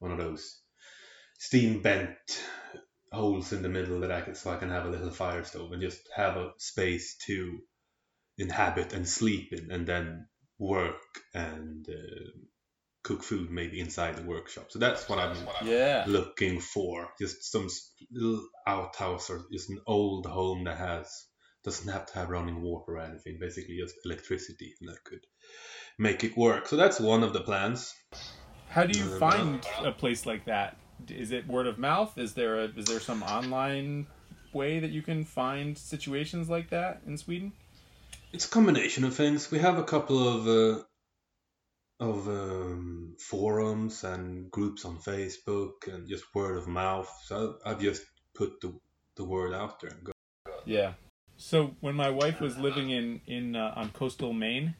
one 0.00 0.10
of 0.10 0.18
those 0.18 0.60
steam 1.38 1.80
bent 1.80 2.18
holes 3.12 3.52
in 3.52 3.62
the 3.62 3.68
middle 3.68 4.00
that 4.00 4.10
I 4.10 4.20
can 4.20 4.34
so 4.34 4.50
I 4.50 4.56
can 4.56 4.70
have 4.70 4.86
a 4.86 4.90
little 4.90 5.10
fire 5.10 5.44
stove 5.44 5.70
and 5.72 5.80
just 5.80 6.00
have 6.14 6.36
a 6.36 6.52
space 6.58 7.16
to 7.26 7.60
inhabit 8.38 8.92
and 8.92 9.06
sleep 9.08 9.52
in 9.52 9.70
and 9.70 9.86
then 9.86 10.26
work 10.58 11.00
and 11.32 11.86
uh, 11.88 12.30
cook 13.04 13.22
food 13.22 13.50
maybe 13.50 13.78
inside 13.80 14.16
the 14.16 14.22
workshop. 14.24 14.66
So 14.70 14.78
that's 14.80 15.08
what 15.08 15.18
I'm 15.18 15.36
Yeah. 15.64 16.04
looking 16.08 16.60
for. 16.60 17.08
Just 17.20 17.50
some 17.52 17.68
little 18.10 18.48
outhouse 18.66 19.30
or 19.30 19.44
just 19.52 19.70
an 19.70 19.80
old 19.86 20.26
home 20.26 20.64
that 20.64 20.78
has 20.78 21.08
doesn't 21.64 21.92
have 21.92 22.06
to 22.06 22.14
have 22.14 22.30
running 22.30 22.62
water 22.62 22.92
or 22.92 23.00
anything. 23.00 23.38
Basically, 23.40 23.78
just 23.78 23.94
electricity, 24.04 24.74
and 24.80 24.88
that 24.88 25.04
could 25.04 25.26
make 25.98 26.24
it 26.24 26.36
work. 26.36 26.66
So 26.66 26.76
that's 26.76 27.00
one 27.00 27.22
of 27.22 27.32
the 27.32 27.40
plans. 27.40 27.94
How 28.68 28.84
do 28.84 28.98
you 28.98 29.04
Uh, 29.04 29.18
find 29.18 29.66
a 29.84 29.92
place 29.92 30.26
like 30.26 30.44
that? 30.46 30.76
Is 31.08 31.32
it 31.32 31.46
word 31.46 31.66
of 31.66 31.78
mouth? 31.78 32.16
Is 32.18 32.34
there 32.34 32.60
a 32.60 32.64
is 32.76 32.86
there 32.86 33.00
some 33.00 33.22
online 33.22 34.06
way 34.52 34.80
that 34.80 34.90
you 34.90 35.02
can 35.02 35.24
find 35.24 35.76
situations 35.76 36.48
like 36.48 36.70
that 36.70 37.02
in 37.06 37.16
Sweden? 37.18 37.52
It's 38.32 38.46
a 38.46 38.50
combination 38.50 39.04
of 39.04 39.14
things. 39.14 39.50
We 39.50 39.58
have 39.58 39.78
a 39.78 39.84
couple 39.84 40.28
of 40.28 40.46
uh, 40.46 40.82
of 42.00 42.28
um, 42.28 43.16
forums 43.18 44.04
and 44.04 44.50
groups 44.50 44.84
on 44.84 44.98
Facebook 44.98 45.86
and 45.86 46.08
just 46.08 46.24
word 46.34 46.56
of 46.56 46.66
mouth. 46.68 47.10
So 47.24 47.58
I've 47.64 47.80
just 47.80 48.02
put 48.34 48.60
the 48.60 48.78
the 49.16 49.24
word 49.24 49.52
out 49.52 49.80
there 49.80 49.90
and 49.90 50.04
go. 50.04 50.12
Yeah. 50.64 50.94
So 51.40 51.74
when 51.80 51.94
my 51.94 52.10
wife 52.10 52.38
was 52.38 52.58
living 52.58 52.90
in 52.90 53.22
in 53.26 53.56
uh, 53.56 53.72
on 53.74 53.88
coastal 53.90 54.34
Maine, 54.34 54.74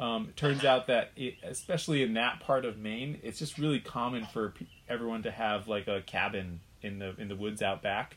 um, 0.00 0.28
it 0.30 0.36
turns 0.36 0.64
out 0.64 0.86
that 0.86 1.10
it, 1.14 1.34
especially 1.42 2.02
in 2.02 2.14
that 2.14 2.40
part 2.40 2.64
of 2.64 2.78
Maine, 2.78 3.20
it's 3.22 3.38
just 3.38 3.58
really 3.58 3.80
common 3.80 4.24
for 4.24 4.54
everyone 4.88 5.22
to 5.24 5.30
have 5.30 5.68
like 5.68 5.88
a 5.88 6.00
cabin 6.00 6.60
in 6.80 7.00
the 7.00 7.14
in 7.18 7.28
the 7.28 7.36
woods 7.36 7.60
out 7.60 7.82
back. 7.82 8.16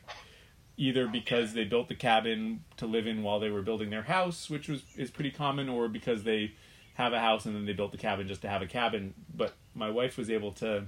Either 0.78 1.06
because 1.06 1.52
they 1.52 1.64
built 1.64 1.88
the 1.88 1.94
cabin 1.94 2.64
to 2.78 2.86
live 2.86 3.06
in 3.06 3.22
while 3.22 3.38
they 3.38 3.50
were 3.50 3.62
building 3.62 3.90
their 3.90 4.04
house, 4.04 4.48
which 4.48 4.66
was 4.66 4.82
is 4.96 5.10
pretty 5.10 5.30
common, 5.30 5.68
or 5.68 5.86
because 5.86 6.24
they 6.24 6.54
have 6.94 7.12
a 7.12 7.20
house 7.20 7.44
and 7.44 7.54
then 7.54 7.66
they 7.66 7.74
built 7.74 7.92
the 7.92 7.98
cabin 7.98 8.26
just 8.26 8.40
to 8.40 8.48
have 8.48 8.62
a 8.62 8.66
cabin. 8.66 9.12
But 9.36 9.52
my 9.74 9.90
wife 9.90 10.16
was 10.16 10.30
able 10.30 10.52
to 10.52 10.86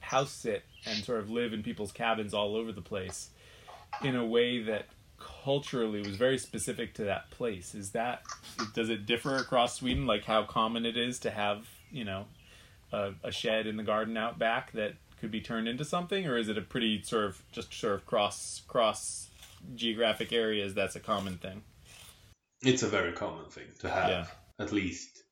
house 0.00 0.32
sit 0.32 0.64
and 0.84 1.02
sort 1.02 1.20
of 1.20 1.30
live 1.30 1.54
in 1.54 1.62
people's 1.62 1.92
cabins 1.92 2.34
all 2.34 2.56
over 2.56 2.72
the 2.72 2.82
place 2.82 3.30
in 4.02 4.14
a 4.16 4.26
way 4.26 4.62
that 4.62 4.88
culturally 5.44 6.00
was 6.00 6.16
very 6.16 6.38
specific 6.38 6.94
to 6.94 7.04
that 7.04 7.30
place. 7.30 7.74
Is 7.74 7.90
that 7.90 8.22
does 8.74 8.88
it 8.88 9.04
differ 9.06 9.36
across 9.36 9.76
Sweden? 9.76 10.06
Like 10.06 10.24
how 10.24 10.44
common 10.44 10.86
it 10.86 10.96
is 10.96 11.18
to 11.20 11.30
have 11.30 11.66
you 11.90 12.04
know 12.04 12.24
a, 12.92 13.12
a 13.22 13.30
shed 13.30 13.66
in 13.66 13.76
the 13.76 13.82
garden 13.82 14.16
out 14.16 14.38
back 14.38 14.72
that 14.72 14.94
could 15.20 15.30
be 15.30 15.40
turned 15.40 15.68
into 15.68 15.84
something, 15.84 16.26
or 16.26 16.36
is 16.36 16.48
it 16.48 16.58
a 16.58 16.62
pretty 16.62 17.02
sort 17.02 17.24
of 17.26 17.42
just 17.52 17.72
sort 17.74 17.94
of 17.94 18.06
cross 18.06 18.62
cross 18.66 19.28
geographic 19.74 20.32
areas? 20.32 20.74
That's 20.74 20.96
a 20.96 21.00
common 21.00 21.36
thing. 21.38 21.62
It's 22.62 22.82
a 22.82 22.88
very 22.88 23.12
common 23.12 23.44
thing 23.50 23.66
to 23.80 23.90
have 23.90 24.08
Yeah. 24.08 24.26
at 24.58 24.72
least 24.72 25.22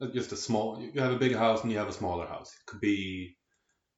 uh, 0.00 0.06
just 0.14 0.30
a 0.32 0.36
small. 0.36 0.80
You 0.80 1.00
have 1.00 1.12
a 1.12 1.18
big 1.18 1.34
house 1.34 1.62
and 1.62 1.72
you 1.72 1.78
have 1.78 1.88
a 1.88 1.92
smaller 1.92 2.26
house. 2.26 2.52
It 2.54 2.70
could 2.70 2.80
be 2.80 3.36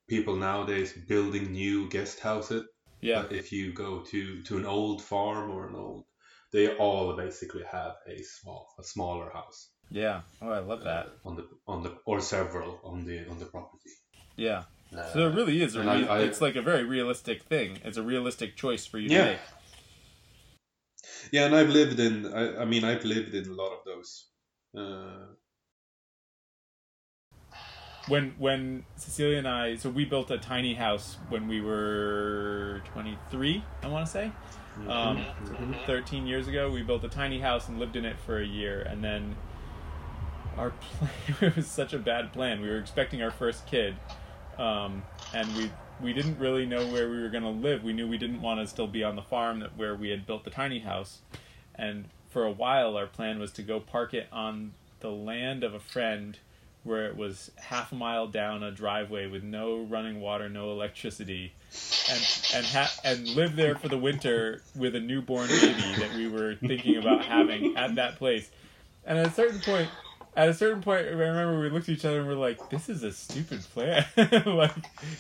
people 0.09 0.35
nowadays 0.37 0.93
building 1.07 1.53
new 1.53 1.89
guest 1.91 2.21
houses. 2.21 2.65
Yeah, 3.01 3.23
But 3.23 3.33
if 3.33 3.51
you 3.53 3.73
go 3.73 4.01
to 4.11 4.43
to 4.43 4.57
an 4.59 4.67
old 4.67 5.03
farm 5.03 5.51
or 5.51 5.67
an 5.69 5.75
old, 5.75 6.05
they 6.53 6.77
all 6.77 7.17
basically 7.17 7.65
have 7.65 7.95
a 8.07 8.23
small 8.23 8.67
a 8.79 8.83
smaller 8.85 9.31
house 9.31 9.71
yeah. 9.93 10.21
Oh, 10.41 10.51
I 10.51 10.61
love 10.61 10.85
that. 10.85 11.09
on 11.25 11.35
the 11.37 11.49
on 11.67 11.83
the 11.83 11.93
or 12.05 12.21
several 12.21 12.79
on 12.85 13.05
the 13.05 13.27
on 13.31 13.39
the 13.39 13.47
property. 13.47 13.91
Yeah. 14.37 14.63
Uh, 14.97 15.13
So 15.13 15.19
it 15.29 15.35
really 15.35 15.63
is 15.63 15.75
a 15.77 15.81
re- 15.81 16.07
I- 16.09 16.19
I- 16.19 16.23
it's 16.29 16.41
like 16.41 16.57
a 16.57 16.63
very 16.63 16.85
realistic 16.85 17.43
thing. 17.43 17.79
It's 17.85 17.97
a 17.99 18.03
realistic 18.03 18.57
choice 18.57 18.87
for 18.87 18.99
you 18.99 19.09
Yeah. 19.11 19.25
to 19.25 19.31
make. 19.33 19.41
yeah, 21.33 21.47
and 21.47 21.55
I've 21.57 21.71
lived 21.71 21.99
in. 22.01 22.33
I, 22.33 22.63
I 22.63 22.65
mean, 22.65 22.85
I've 22.85 23.05
lived 23.05 23.35
in 23.35 23.47
a 23.49 23.53
lot 23.63 23.73
of 23.77 23.85
those. 23.85 24.11
Uh, 24.77 25.27
when 28.11 28.35
when 28.39 28.85
Cecilia 28.97 29.39
and 29.39 29.49
I 29.49 29.77
so 29.77 29.89
we 29.89 30.05
built 30.05 30.31
a 30.31 30.39
tiny 30.39 30.75
house 30.75 31.17
when 31.29 31.49
we 31.49 31.61
were 31.61 32.83
23 32.93 33.65
I 33.83 33.87
want 33.87 34.07
to 34.07 34.13
say 34.13 34.33
um, 34.89 35.25
mhm. 35.45 35.87
13 35.87 36.27
years 36.27 36.49
ago 36.49 36.71
we 36.71 36.83
built 36.83 37.05
a 37.05 37.09
tiny 37.09 37.39
house 37.41 37.69
and 37.69 37.79
lived 37.79 37.97
in 37.97 38.05
it 38.05 38.19
for 38.19 38.39
a 38.39 38.45
year 38.47 38.83
and 38.83 39.03
then 39.03 39.37
our 40.57 40.71
plan 40.81 41.11
it 41.41 41.57
was 41.57 41.67
such 41.67 41.93
a 41.93 41.99
bad 41.99 42.33
plan. 42.33 42.61
We 42.61 42.69
were 42.69 42.79
expecting 42.79 43.23
our 43.23 43.31
first 43.31 43.67
kid 43.67 43.97
um, 44.59 45.03
and 45.33 45.49
we 45.57 45.71
we 46.01 46.13
didn't 46.13 46.39
really 46.39 46.67
know 46.67 46.87
where 46.87 47.11
we 47.11 47.21
were 47.21 47.29
going 47.29 47.45
to 47.45 47.51
live. 47.51 47.85
We 47.85 47.93
knew 47.93 48.09
we 48.09 48.17
didn't 48.19 48.41
want 48.41 48.59
to 48.61 48.67
still 48.67 48.87
be 48.87 49.05
on 49.05 49.17
the 49.17 49.23
farm 49.23 49.61
that 49.61 49.77
where 49.77 49.95
we 49.95 50.09
had 50.09 50.27
built 50.27 50.45
the 50.45 50.51
tiny 50.51 50.81
house. 50.81 51.19
And 51.75 52.07
for 52.31 52.45
a 52.45 52.51
while 52.51 52.97
our 52.97 53.07
plan 53.07 53.39
was 53.39 53.53
to 53.53 53.63
go 53.63 53.81
park 53.81 54.15
it 54.15 54.27
on 54.33 54.73
the 55.01 55.11
land 55.11 55.63
of 55.63 55.75
a 55.75 55.81
friend 55.81 56.39
where 56.83 57.07
it 57.07 57.17
was 57.17 57.51
half 57.57 57.93
a 57.93 57.95
mile 57.95 58.27
down 58.27 58.63
a 58.63 58.71
driveway 58.71 59.27
with 59.27 59.43
no 59.43 59.83
running 59.83 60.21
water, 60.21 60.49
no 60.49 60.71
electricity, 60.73 61.53
and 62.11 62.53
and 62.55 62.67
ha- 62.67 62.95
and 63.05 63.29
live 63.29 63.57
there 63.57 63.75
for 63.75 63.89
the 63.89 63.99
winter 63.99 64.63
with 64.75 64.95
a 64.95 65.01
newborn 65.01 65.49
baby 65.49 65.95
that 65.99 66.15
we 66.15 66.29
were 66.29 66.55
thinking 66.55 66.97
about 66.97 67.25
having 67.25 67.77
at 67.77 67.97
that 67.97 68.17
place. 68.17 68.51
And 69.05 69.19
at 69.19 69.27
a 69.27 69.31
certain 69.31 69.61
point, 69.61 69.89
at 70.37 70.49
a 70.49 70.55
certain 70.55 70.83
point, 70.83 71.07
I 71.07 71.11
remember 71.11 71.61
we 71.61 71.71
looked 71.71 71.89
at 71.89 71.97
each 71.97 72.05
other 72.05 72.21
and 72.21 72.29
we're 72.29 72.35
like, 72.35 72.71
"This 72.71 72.89
is 72.89 73.03
a 73.03 73.13
stupid 73.13 73.61
plan." 73.75 74.07
like, 74.47 74.73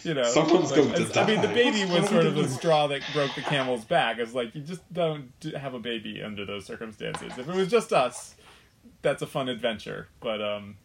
you 0.05 0.15
know, 0.15 0.25
Someone's 0.25 0.71
like, 0.71 0.89
going 0.89 1.11
to 1.11 1.21
I 1.21 1.27
mean, 1.27 1.43
the 1.43 1.49
baby 1.49 1.85
was 1.85 2.09
sort 2.09 2.27
of 2.27 2.35
the 2.37 2.49
straw 2.49 2.87
that 2.87 3.03
broke 3.13 3.35
the 3.35 3.43
camel's 3.43 3.85
back. 3.85 4.19
It's 4.19 4.35
like 4.35 4.55
you 4.55 4.63
just 4.63 4.81
don't 4.93 5.31
have 5.59 5.75
a 5.75 5.81
baby 5.81 6.23
under 6.23 6.45
those 6.47 6.65
circumstances. 6.65 7.33
If 7.37 7.49
it 7.49 7.55
was 7.55 7.69
just 7.69 7.93
us, 7.93 8.35
that's 9.03 9.21
a 9.21 9.27
fun 9.27 9.49
adventure. 9.49 10.09
But 10.21 10.41
um, 10.41 10.77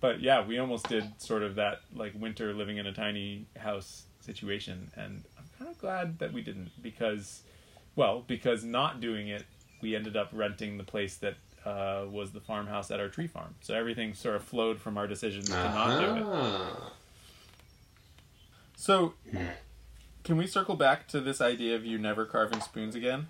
but 0.00 0.20
yeah, 0.20 0.46
we 0.46 0.58
almost 0.58 0.88
did 0.88 1.04
sort 1.20 1.42
of 1.42 1.56
that 1.56 1.80
like 1.94 2.12
winter 2.14 2.54
living 2.54 2.76
in 2.76 2.86
a 2.86 2.92
tiny 2.92 3.46
house 3.56 4.04
situation, 4.20 4.90
and 4.96 5.24
I'm 5.38 5.44
kind 5.58 5.70
of 5.70 5.78
glad 5.78 6.18
that 6.20 6.32
we 6.32 6.42
didn't 6.42 6.70
because, 6.82 7.42
well, 7.96 8.24
because 8.26 8.64
not 8.64 9.00
doing 9.00 9.28
it, 9.28 9.44
we 9.80 9.96
ended 9.96 10.16
up 10.16 10.30
renting 10.32 10.78
the 10.78 10.84
place 10.84 11.16
that 11.16 11.34
uh, 11.64 12.04
was 12.10 12.32
the 12.32 12.40
farmhouse 12.40 12.90
at 12.90 13.00
our 13.00 13.08
tree 13.08 13.26
farm. 13.26 13.54
So 13.60 13.74
everything 13.74 14.14
sort 14.14 14.36
of 14.36 14.44
flowed 14.44 14.80
from 14.80 14.96
our 14.96 15.06
decision 15.06 15.42
to 15.42 15.52
not 15.52 16.00
do 16.00 16.16
it. 16.16 16.22
Ah. 16.26 16.92
So, 18.76 19.14
can 20.22 20.36
we 20.36 20.46
circle 20.46 20.76
back 20.76 21.08
to 21.08 21.20
this 21.20 21.40
idea 21.40 21.74
of 21.74 21.84
you 21.84 21.98
never 21.98 22.24
carving 22.24 22.60
spoons 22.60 22.94
again? 22.94 23.26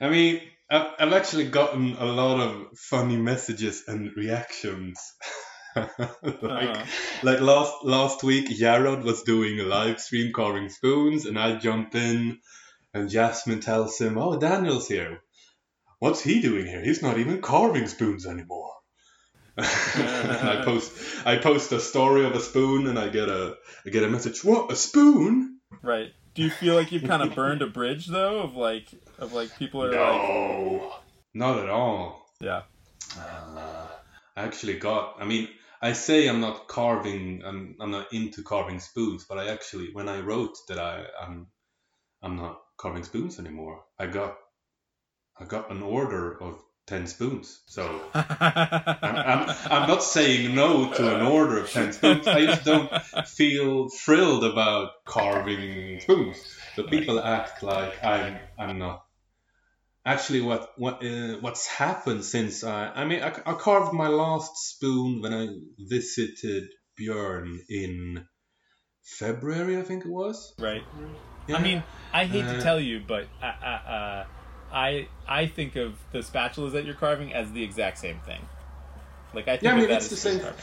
I 0.00 0.08
mean, 0.08 0.40
I've, 0.70 0.86
I've 0.98 1.12
actually 1.12 1.48
gotten 1.48 1.94
a 1.96 2.04
lot 2.06 2.40
of 2.40 2.78
funny 2.78 3.16
messages 3.16 3.84
and 3.86 4.16
reactions. 4.16 4.98
like, 5.76 5.88
Uh-huh. 6.42 6.84
like 7.22 7.40
last 7.40 7.72
last 7.84 8.22
week, 8.22 8.48
Yarod 8.48 9.02
was 9.02 9.22
doing 9.22 9.60
a 9.60 9.64
live 9.64 10.00
stream 10.00 10.32
carving 10.32 10.68
spoons, 10.68 11.26
and 11.26 11.38
I 11.38 11.56
jump 11.56 11.94
in, 11.94 12.38
and 12.92 13.10
Jasmine 13.10 13.60
tells 13.60 13.98
him, 13.98 14.18
"Oh, 14.18 14.38
Daniel's 14.38 14.88
here. 14.88 15.20
What's 15.98 16.22
he 16.22 16.40
doing 16.40 16.66
here? 16.66 16.82
He's 16.82 17.02
not 17.02 17.18
even 17.18 17.40
carving 17.42 17.88
spoons 17.88 18.26
anymore." 18.26 18.72
and 19.56 19.66
I 20.48 20.62
post 20.64 20.92
I 21.26 21.36
post 21.36 21.72
a 21.72 21.80
story 21.80 22.24
of 22.24 22.34
a 22.34 22.40
spoon, 22.40 22.86
and 22.86 22.98
I 22.98 23.08
get 23.08 23.28
a 23.28 23.56
I 23.86 23.90
get 23.90 24.04
a 24.04 24.08
message. 24.08 24.44
What 24.44 24.72
a 24.72 24.76
spoon! 24.76 25.60
Right. 25.82 26.12
Do 26.34 26.42
you 26.42 26.50
feel 26.50 26.74
like 26.74 26.90
you've 26.92 27.04
kind 27.04 27.22
of 27.22 27.34
burned 27.34 27.62
a 27.62 27.66
bridge 27.78 28.06
though 28.06 28.40
of 28.40 28.56
like 28.56 28.88
of 29.18 29.32
like 29.32 29.56
people 29.58 29.82
are 29.84 29.90
like 29.90 30.22
No, 30.22 30.92
not 31.32 31.58
at 31.60 31.70
all. 31.70 32.26
yeah. 32.40 32.62
Uh, 33.16 33.86
I 34.36 34.42
actually 34.42 34.78
got. 34.78 35.16
I 35.20 35.24
mean, 35.24 35.48
I 35.80 35.92
say 35.92 36.28
I'm 36.28 36.40
not 36.40 36.66
carving. 36.66 37.42
I'm 37.44 37.76
I'm 37.80 37.90
not 37.92 38.12
into 38.12 38.42
carving 38.42 38.80
spoons, 38.80 39.24
but 39.28 39.38
I 39.38 39.48
actually, 39.48 39.90
when 39.92 40.08
I 40.08 40.20
wrote 40.20 40.56
that 40.68 40.78
I 40.78 41.04
I'm 41.20 41.46
I'm 42.22 42.36
not 42.36 42.60
carving 42.78 43.04
spoons 43.04 43.38
anymore, 43.38 43.84
I 43.98 44.06
got 44.06 44.36
I 45.38 45.44
got 45.44 45.70
an 45.70 45.82
order 45.82 46.40
of 46.42 46.60
ten 46.86 47.06
spoons. 47.06 47.60
So 47.66 48.00
I'm, 48.14 48.24
I'm, 49.02 49.56
I'm 49.70 49.88
not 49.88 50.02
saying 50.02 50.54
no 50.54 50.92
to 50.92 51.16
an 51.16 51.22
order 51.22 51.58
of 51.58 51.70
ten 51.70 51.92
spoons. 51.92 52.26
I 52.26 52.46
just 52.46 52.64
don't 52.64 52.90
feel 53.26 53.88
thrilled 53.88 54.44
about 54.44 54.90
carving 55.04 56.00
spoons. 56.00 56.42
But 56.76 56.90
people 56.90 57.20
act 57.20 57.62
like 57.62 58.04
I'm 58.04 58.38
I'm 58.58 58.78
not. 58.78 59.04
Actually, 60.06 60.42
what 60.42 60.72
what 60.76 61.04
uh, 61.04 61.38
what's 61.40 61.66
happened 61.66 62.24
since 62.24 62.62
I 62.64 62.88
I 62.88 63.04
mean 63.04 63.22
I, 63.22 63.28
I 63.46 63.54
carved 63.54 63.92
my 63.94 64.08
last 64.08 64.56
spoon 64.58 65.22
when 65.22 65.32
I 65.32 65.48
visited 65.78 66.64
Björn 67.00 67.58
in 67.68 68.26
February 69.02 69.78
I 69.78 69.82
think 69.82 70.04
it 70.04 70.10
was. 70.10 70.54
right. 70.58 70.82
Yeah. 71.46 71.56
I 71.56 71.62
mean, 71.62 71.82
I 72.12 72.24
hate 72.24 72.42
to 72.48 72.56
Uh, 72.58 72.62
tell 72.62 72.80
you, 72.80 73.02
but 73.06 73.26
uh, 73.42 73.46
uh, 73.46 73.66
uh, 73.66 74.24
I 74.74 75.08
I 75.28 75.46
think 75.46 75.76
of 75.76 75.94
the 76.12 76.18
spatulas 76.18 76.72
that 76.72 76.84
you're 76.84 76.94
carving 76.94 77.32
as 77.32 77.52
the 77.52 77.62
exact 77.62 77.98
same 77.98 78.18
thing. 78.26 78.40
Like 79.32 79.48
I 79.48 79.52
think 79.52 79.62
Yeah, 79.62 79.70
I 79.70 79.72
of 79.74 79.78
mean, 79.80 79.88
that 79.88 79.96
it's 79.98 80.08
the 80.08 80.16
same- 80.16 80.40
carving. 80.40 80.60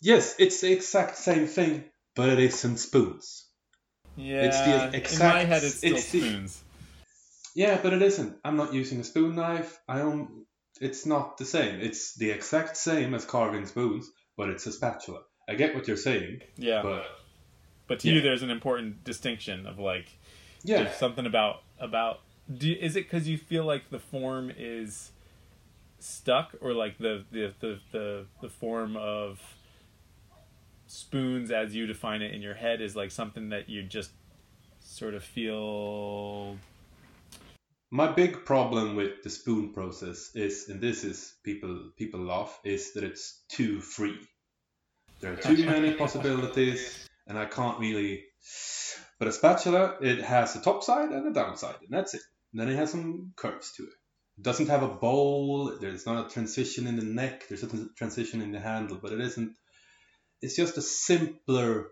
yes, 0.00 0.36
it's 0.38 0.60
the 0.60 0.72
exact 0.72 1.16
same 1.16 1.46
thing, 1.46 1.84
but 2.14 2.28
it 2.28 2.38
isn't 2.38 2.76
spoons. 2.78 3.46
Yeah, 4.16 4.42
It's 4.42 4.58
the 5.10 5.14
in 5.14 5.18
my 5.32 5.44
head, 5.44 5.62
it's 5.64 5.76
still 5.76 5.96
it's 5.96 6.10
the- 6.10 6.20
spoons. 6.20 6.62
Yeah, 7.54 7.80
but 7.82 7.92
it 7.94 8.02
isn't. 8.02 8.36
I'm 8.44 8.56
not 8.56 8.74
using 8.74 9.00
a 9.00 9.04
spoon 9.04 9.34
knife. 9.36 9.78
I 9.88 9.98
don't. 9.98 10.44
It's 10.80 11.06
not 11.06 11.38
the 11.38 11.46
same. 11.46 11.80
It's 11.80 12.14
the 12.14 12.30
exact 12.30 12.76
same 12.76 13.14
as 13.14 13.24
carving 13.24 13.64
spoons, 13.66 14.10
but 14.36 14.50
it's 14.50 14.66
a 14.66 14.72
spatula. 14.72 15.20
I 15.48 15.54
get 15.54 15.74
what 15.74 15.86
you're 15.88 15.96
saying, 15.96 16.40
Yeah, 16.56 16.82
but, 16.82 17.06
but 17.86 18.00
to 18.00 18.08
you, 18.10 18.20
there's 18.20 18.42
an 18.42 18.50
important 18.50 19.04
distinction 19.04 19.66
of 19.66 19.78
like 19.78 20.18
yeah, 20.64 20.82
there's 20.82 20.96
something 20.96 21.24
about 21.24 21.62
about. 21.78 22.20
Do, 22.54 22.72
is 22.72 22.96
it 22.96 23.04
because 23.10 23.28
you 23.28 23.38
feel 23.38 23.64
like 23.64 23.90
the 23.90 23.98
form 23.98 24.52
is 24.56 25.10
stuck, 25.98 26.54
or 26.60 26.72
like 26.72 26.98
the 26.98 27.24
the 27.30 27.52
the 27.60 27.78
the, 27.92 28.26
the 28.40 28.48
form 28.48 28.96
of 28.96 29.40
spoons 30.86 31.50
as 31.50 31.74
you 31.74 31.86
define 31.86 32.22
it 32.22 32.32
in 32.32 32.40
your 32.40 32.54
head 32.54 32.80
is 32.80 32.94
like 32.94 33.10
something 33.10 33.48
that 33.48 33.68
you 33.68 33.82
just 33.82 34.12
sort 34.78 35.14
of 35.14 35.24
feel 35.24 36.56
my 37.90 38.10
big 38.10 38.44
problem 38.44 38.96
with 38.96 39.22
the 39.22 39.30
spoon 39.30 39.72
process 39.72 40.30
is, 40.34 40.68
and 40.68 40.80
this 40.80 41.04
is 41.04 41.34
people 41.44 41.90
people 41.96 42.20
laugh, 42.20 42.58
is 42.64 42.92
that 42.94 43.04
it's 43.04 43.42
too 43.48 43.80
free. 43.80 44.18
There 45.20 45.32
are 45.32 45.36
too 45.36 45.64
many 45.64 45.94
possibilities, 45.94 47.08
and 47.26 47.38
I 47.38 47.46
can't 47.46 47.78
really. 47.78 48.24
But 49.18 49.28
a 49.28 49.32
spatula, 49.32 49.96
it 50.00 50.22
has 50.22 50.56
a 50.56 50.60
top 50.60 50.84
side 50.84 51.10
and 51.10 51.26
a 51.26 51.32
downside, 51.32 51.76
and 51.80 51.90
that's 51.90 52.14
it. 52.14 52.22
And 52.52 52.60
then 52.60 52.68
it 52.68 52.76
has 52.76 52.90
some 52.90 53.32
curves 53.36 53.72
to 53.76 53.82
it. 53.84 53.94
It 54.38 54.42
doesn't 54.42 54.68
have 54.68 54.82
a 54.82 54.88
bowl. 54.88 55.76
There's 55.80 56.06
not 56.06 56.26
a 56.26 56.30
transition 56.30 56.86
in 56.86 56.96
the 56.96 57.04
neck. 57.04 57.48
There's 57.48 57.62
a 57.62 57.88
transition 57.96 58.42
in 58.42 58.52
the 58.52 58.60
handle, 58.60 58.98
but 59.00 59.12
it 59.12 59.20
isn't. 59.20 59.56
It's 60.42 60.56
just 60.56 60.76
a 60.76 60.82
simpler 60.82 61.88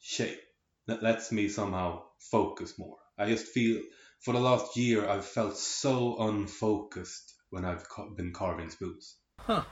shape 0.00 0.40
that 0.86 1.02
lets 1.02 1.32
me 1.32 1.48
somehow 1.48 2.02
focus 2.18 2.78
more. 2.78 2.96
I 3.18 3.26
just 3.26 3.46
feel 3.46 3.80
for 4.20 4.32
the 4.32 4.40
last 4.40 4.76
year 4.76 5.08
I've 5.08 5.24
felt 5.24 5.56
so 5.56 6.16
unfocused 6.18 7.34
when 7.50 7.64
I've 7.64 7.86
been 8.16 8.32
carving 8.32 8.70
spoons. 8.70 9.16
Huh. 9.38 9.64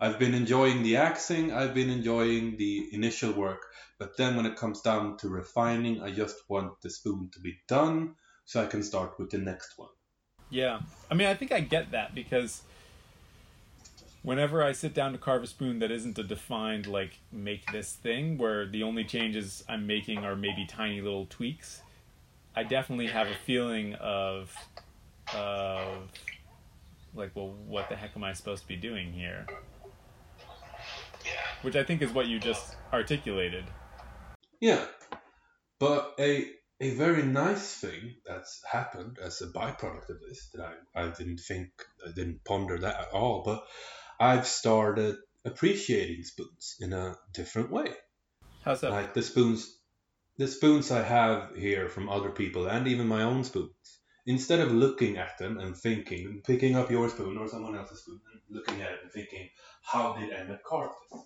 I've 0.00 0.18
been 0.18 0.34
enjoying 0.34 0.82
the 0.82 0.96
axing, 0.96 1.52
I've 1.52 1.74
been 1.74 1.90
enjoying 1.90 2.56
the 2.56 2.88
initial 2.92 3.32
work, 3.32 3.62
but 3.98 4.16
then 4.16 4.36
when 4.36 4.46
it 4.46 4.56
comes 4.56 4.80
down 4.80 5.16
to 5.18 5.28
refining, 5.28 6.02
I 6.02 6.10
just 6.10 6.36
want 6.48 6.80
the 6.82 6.90
spoon 6.90 7.30
to 7.32 7.40
be 7.40 7.58
done 7.68 8.16
so 8.44 8.62
I 8.62 8.66
can 8.66 8.82
start 8.82 9.18
with 9.18 9.30
the 9.30 9.38
next 9.38 9.78
one. 9.78 9.88
Yeah. 10.50 10.80
I 11.10 11.14
mean, 11.14 11.26
I 11.26 11.34
think 11.34 11.52
I 11.52 11.60
get 11.60 11.90
that 11.92 12.14
because 12.14 12.62
whenever 14.22 14.62
I 14.62 14.72
sit 14.72 14.94
down 14.94 15.12
to 15.12 15.18
carve 15.18 15.42
a 15.42 15.46
spoon 15.46 15.78
that 15.80 15.90
isn't 15.90 16.18
a 16.18 16.22
defined, 16.22 16.86
like, 16.86 17.18
make 17.30 17.70
this 17.72 17.92
thing, 17.92 18.38
where 18.38 18.66
the 18.66 18.82
only 18.82 19.04
changes 19.04 19.64
I'm 19.68 19.86
making 19.86 20.24
are 20.24 20.36
maybe 20.36 20.66
tiny 20.66 21.00
little 21.00 21.26
tweaks, 21.26 21.82
I 22.56 22.62
definitely 22.62 23.08
have 23.08 23.26
a 23.26 23.34
feeling 23.34 23.94
of, 23.94 24.54
of, 25.34 26.10
like, 27.14 27.32
well, 27.34 27.54
what 27.66 27.88
the 27.88 27.96
heck 27.96 28.16
am 28.16 28.24
I 28.24 28.32
supposed 28.32 28.62
to 28.62 28.68
be 28.68 28.76
doing 28.76 29.12
here? 29.12 29.46
Which 31.62 31.76
I 31.76 31.82
think 31.82 32.02
is 32.02 32.12
what 32.12 32.26
you 32.26 32.38
just 32.38 32.76
articulated. 32.92 33.64
Yeah, 34.60 34.84
but 35.78 36.14
a 36.18 36.50
a 36.84 36.90
very 36.90 37.22
nice 37.22 37.76
thing 37.76 38.16
that's 38.26 38.62
happened 38.70 39.18
as 39.18 39.40
a 39.40 39.46
byproduct 39.46 40.10
of 40.10 40.20
this 40.20 40.50
that 40.52 40.74
I, 40.94 41.04
I 41.04 41.08
didn't 41.08 41.40
think 41.40 41.70
I 42.06 42.12
didn't 42.12 42.44
ponder 42.44 42.78
that 42.78 43.00
at 43.00 43.12
all, 43.12 43.42
but 43.42 43.64
I've 44.20 44.46
started 44.46 45.16
appreciating 45.46 46.24
spoons 46.24 46.76
in 46.80 46.92
a 46.92 47.16
different 47.32 47.70
way. 47.70 47.94
How's 48.64 48.82
that? 48.82 48.90
Like 48.90 49.14
the 49.14 49.22
spoons 49.22 49.78
the 50.36 50.46
spoons 50.46 50.90
I 50.90 51.02
have 51.02 51.56
here 51.56 51.88
from 51.88 52.10
other 52.10 52.30
people 52.30 52.66
and 52.66 52.86
even 52.86 53.08
my 53.08 53.22
own 53.22 53.44
spoons. 53.44 54.00
Instead 54.26 54.60
of 54.60 54.72
looking 54.72 55.16
at 55.16 55.38
them 55.38 55.58
and 55.58 55.74
thinking, 55.74 56.42
picking 56.44 56.76
up 56.76 56.90
your 56.90 57.08
spoon 57.08 57.38
or 57.38 57.48
someone 57.48 57.76
else's 57.76 58.00
spoon 58.00 58.20
and 58.30 58.40
looking 58.50 58.82
at 58.82 58.92
it 58.92 58.98
and 59.04 59.12
thinking, 59.12 59.48
how 59.82 60.16
did 60.16 60.32
Emmett 60.32 60.62
carve 60.64 60.90
this? 61.10 61.22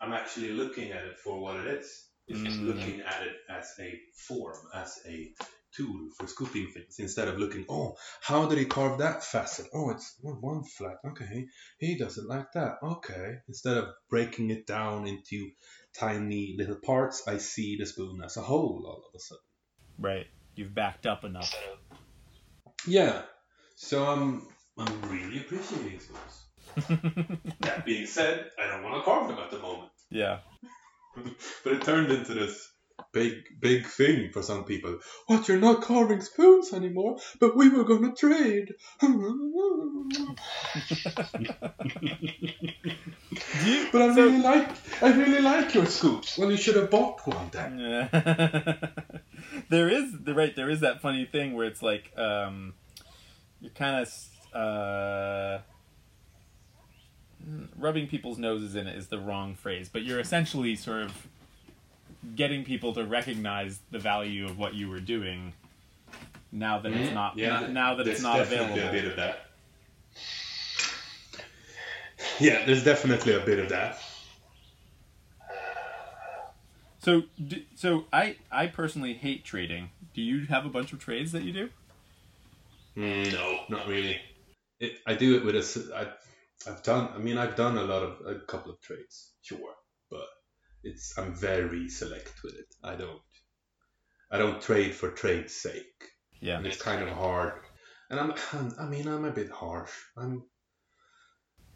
I'm 0.00 0.12
actually 0.12 0.50
looking 0.50 0.92
at 0.92 1.04
it 1.04 1.18
for 1.18 1.40
what 1.40 1.56
it 1.56 1.66
is. 1.66 2.04
It's 2.26 2.40
Mm. 2.56 2.66
looking 2.66 3.00
at 3.02 3.22
it 3.26 3.36
as 3.50 3.70
a 3.78 4.00
form, 4.26 4.66
as 4.74 4.98
a 5.06 5.34
tool 5.76 6.08
for 6.16 6.26
scooping 6.26 6.70
things, 6.72 6.98
instead 6.98 7.28
of 7.28 7.38
looking, 7.38 7.66
oh, 7.68 7.96
how 8.22 8.46
did 8.48 8.58
he 8.58 8.64
carve 8.64 8.98
that 9.00 9.22
facet? 9.24 9.66
Oh, 9.74 9.90
it's 9.90 10.16
one 10.20 10.40
one 10.40 10.64
flat. 10.64 10.98
Okay, 11.04 11.46
he 11.78 11.96
does 11.98 12.16
it 12.16 12.24
like 12.26 12.52
that. 12.54 12.78
Okay. 12.82 13.38
Instead 13.48 13.76
of 13.76 13.88
breaking 14.08 14.50
it 14.50 14.66
down 14.66 15.06
into 15.06 15.50
tiny 15.98 16.54
little 16.56 16.76
parts, 16.82 17.26
I 17.28 17.38
see 17.38 17.76
the 17.76 17.86
spoon 17.86 18.22
as 18.24 18.36
a 18.36 18.42
whole 18.42 18.84
all 18.86 19.04
of 19.08 19.14
a 19.14 19.18
sudden. 19.18 19.42
Right. 19.98 20.26
You've 20.54 20.74
backed 20.74 21.06
up 21.06 21.24
enough. 21.24 21.52
Yeah. 22.86 23.22
So 23.76 24.06
I'm 24.06 24.46
I'm 24.78 25.02
really 25.10 25.38
appreciating 25.40 26.00
spoons. 26.00 26.46
that 27.60 27.84
being 27.84 28.06
said, 28.06 28.50
I 28.58 28.68
don't 28.68 28.82
want 28.82 28.96
to 28.96 29.02
carve 29.02 29.28
them 29.28 29.38
at 29.38 29.50
the 29.50 29.58
moment. 29.58 29.90
yeah. 30.10 30.38
But 31.64 31.72
it 31.74 31.82
turned 31.82 32.10
into 32.10 32.34
this 32.34 32.70
big 33.12 33.32
big 33.60 33.86
thing 33.86 34.30
for 34.32 34.42
some 34.42 34.64
people. 34.64 34.98
What 35.26 35.48
you're 35.48 35.58
not 35.58 35.82
carving 35.82 36.20
spoons 36.20 36.72
anymore, 36.72 37.18
but 37.40 37.56
we 37.56 37.68
were 37.68 37.84
gonna 37.84 38.14
trade. 38.14 38.74
You, 39.02 40.34
But 43.92 44.02
I 44.02 44.14
so- 44.14 44.22
really 44.24 44.38
like 44.42 44.68
I 45.02 45.12
really 45.12 45.40
like 45.40 45.74
your 45.74 45.86
scoops. 45.86 46.38
Well 46.38 46.50
you 46.50 46.56
should 46.56 46.76
have 46.76 46.90
bought 46.90 47.26
one 47.26 47.48
then. 47.52 47.78
Yeah. 47.78 48.08
there 49.70 49.88
is 49.88 50.12
the 50.22 50.34
right 50.34 50.54
there 50.54 50.70
is 50.70 50.80
that 50.80 51.00
funny 51.00 51.24
thing 51.26 51.54
where 51.54 51.66
it's 51.66 51.82
like 51.82 52.12
um 52.18 52.74
you're 53.60 53.72
kind 53.72 54.02
of 54.06 54.08
uh 54.54 55.58
rubbing 57.78 58.06
people's 58.06 58.38
noses 58.38 58.74
in 58.74 58.86
it 58.86 58.96
is 58.96 59.08
the 59.08 59.18
wrong 59.18 59.54
phrase 59.54 59.88
but 59.88 60.02
you're 60.02 60.20
essentially 60.20 60.74
sort 60.74 61.02
of 61.02 61.26
getting 62.34 62.64
people 62.64 62.94
to 62.94 63.04
recognize 63.04 63.80
the 63.90 63.98
value 63.98 64.44
of 64.44 64.58
what 64.58 64.74
you 64.74 64.88
were 64.88 65.00
doing 65.00 65.52
now 66.54 66.78
that 66.78 66.92
it's 66.92 67.12
not 67.12 67.36
now, 67.36 67.66
now 67.66 67.94
that 67.96 68.06
it's 68.06 68.22
not 68.22 68.40
available 68.40 68.78
A 68.78 68.92
bit 68.92 69.04
of 69.04 69.16
that. 69.16 69.46
Yeah, 72.40 72.64
there's 72.64 72.84
definitely 72.84 73.34
a 73.34 73.40
bit 73.40 73.58
of 73.58 73.68
that. 73.70 73.98
So, 77.00 77.24
so 77.74 78.06
I 78.12 78.36
I 78.50 78.68
personally 78.68 79.14
hate 79.14 79.44
trading. 79.44 79.90
Do 80.14 80.22
you 80.22 80.46
have 80.46 80.64
a 80.64 80.68
bunch 80.68 80.92
of 80.92 81.00
trades 81.00 81.32
that 81.32 81.42
you 81.42 81.52
do? 81.52 81.70
Mm, 82.96 83.32
no, 83.32 83.60
not 83.68 83.86
really. 83.88 84.20
It, 84.80 84.98
I 85.06 85.14
do 85.14 85.36
it 85.36 85.44
with 85.44 85.56
a. 85.56 85.96
I, 85.96 86.06
I've 86.66 86.82
done. 86.82 87.10
I 87.14 87.18
mean, 87.18 87.38
I've 87.38 87.56
done 87.56 87.78
a 87.78 87.82
lot 87.84 88.02
of 88.02 88.26
a 88.26 88.40
couple 88.40 88.72
of 88.72 88.80
trades, 88.80 89.32
sure, 89.42 89.74
but 90.10 90.26
it's. 90.82 91.16
I'm 91.18 91.34
very 91.34 91.88
select 91.88 92.42
with 92.42 92.54
it. 92.54 92.66
I 92.82 92.94
don't. 92.96 93.20
I 94.30 94.38
don't 94.38 94.60
trade 94.60 94.94
for 94.94 95.10
trade's 95.10 95.54
sake, 95.54 96.10
Yeah. 96.40 96.58
and 96.58 96.66
it's 96.66 96.80
kind 96.80 97.02
of 97.02 97.08
hard. 97.10 97.60
And 98.10 98.18
I'm. 98.20 98.34
I 98.78 98.86
mean, 98.86 99.06
I'm 99.08 99.24
a 99.24 99.30
bit 99.30 99.50
harsh. 99.50 99.92
I'm. 100.16 100.44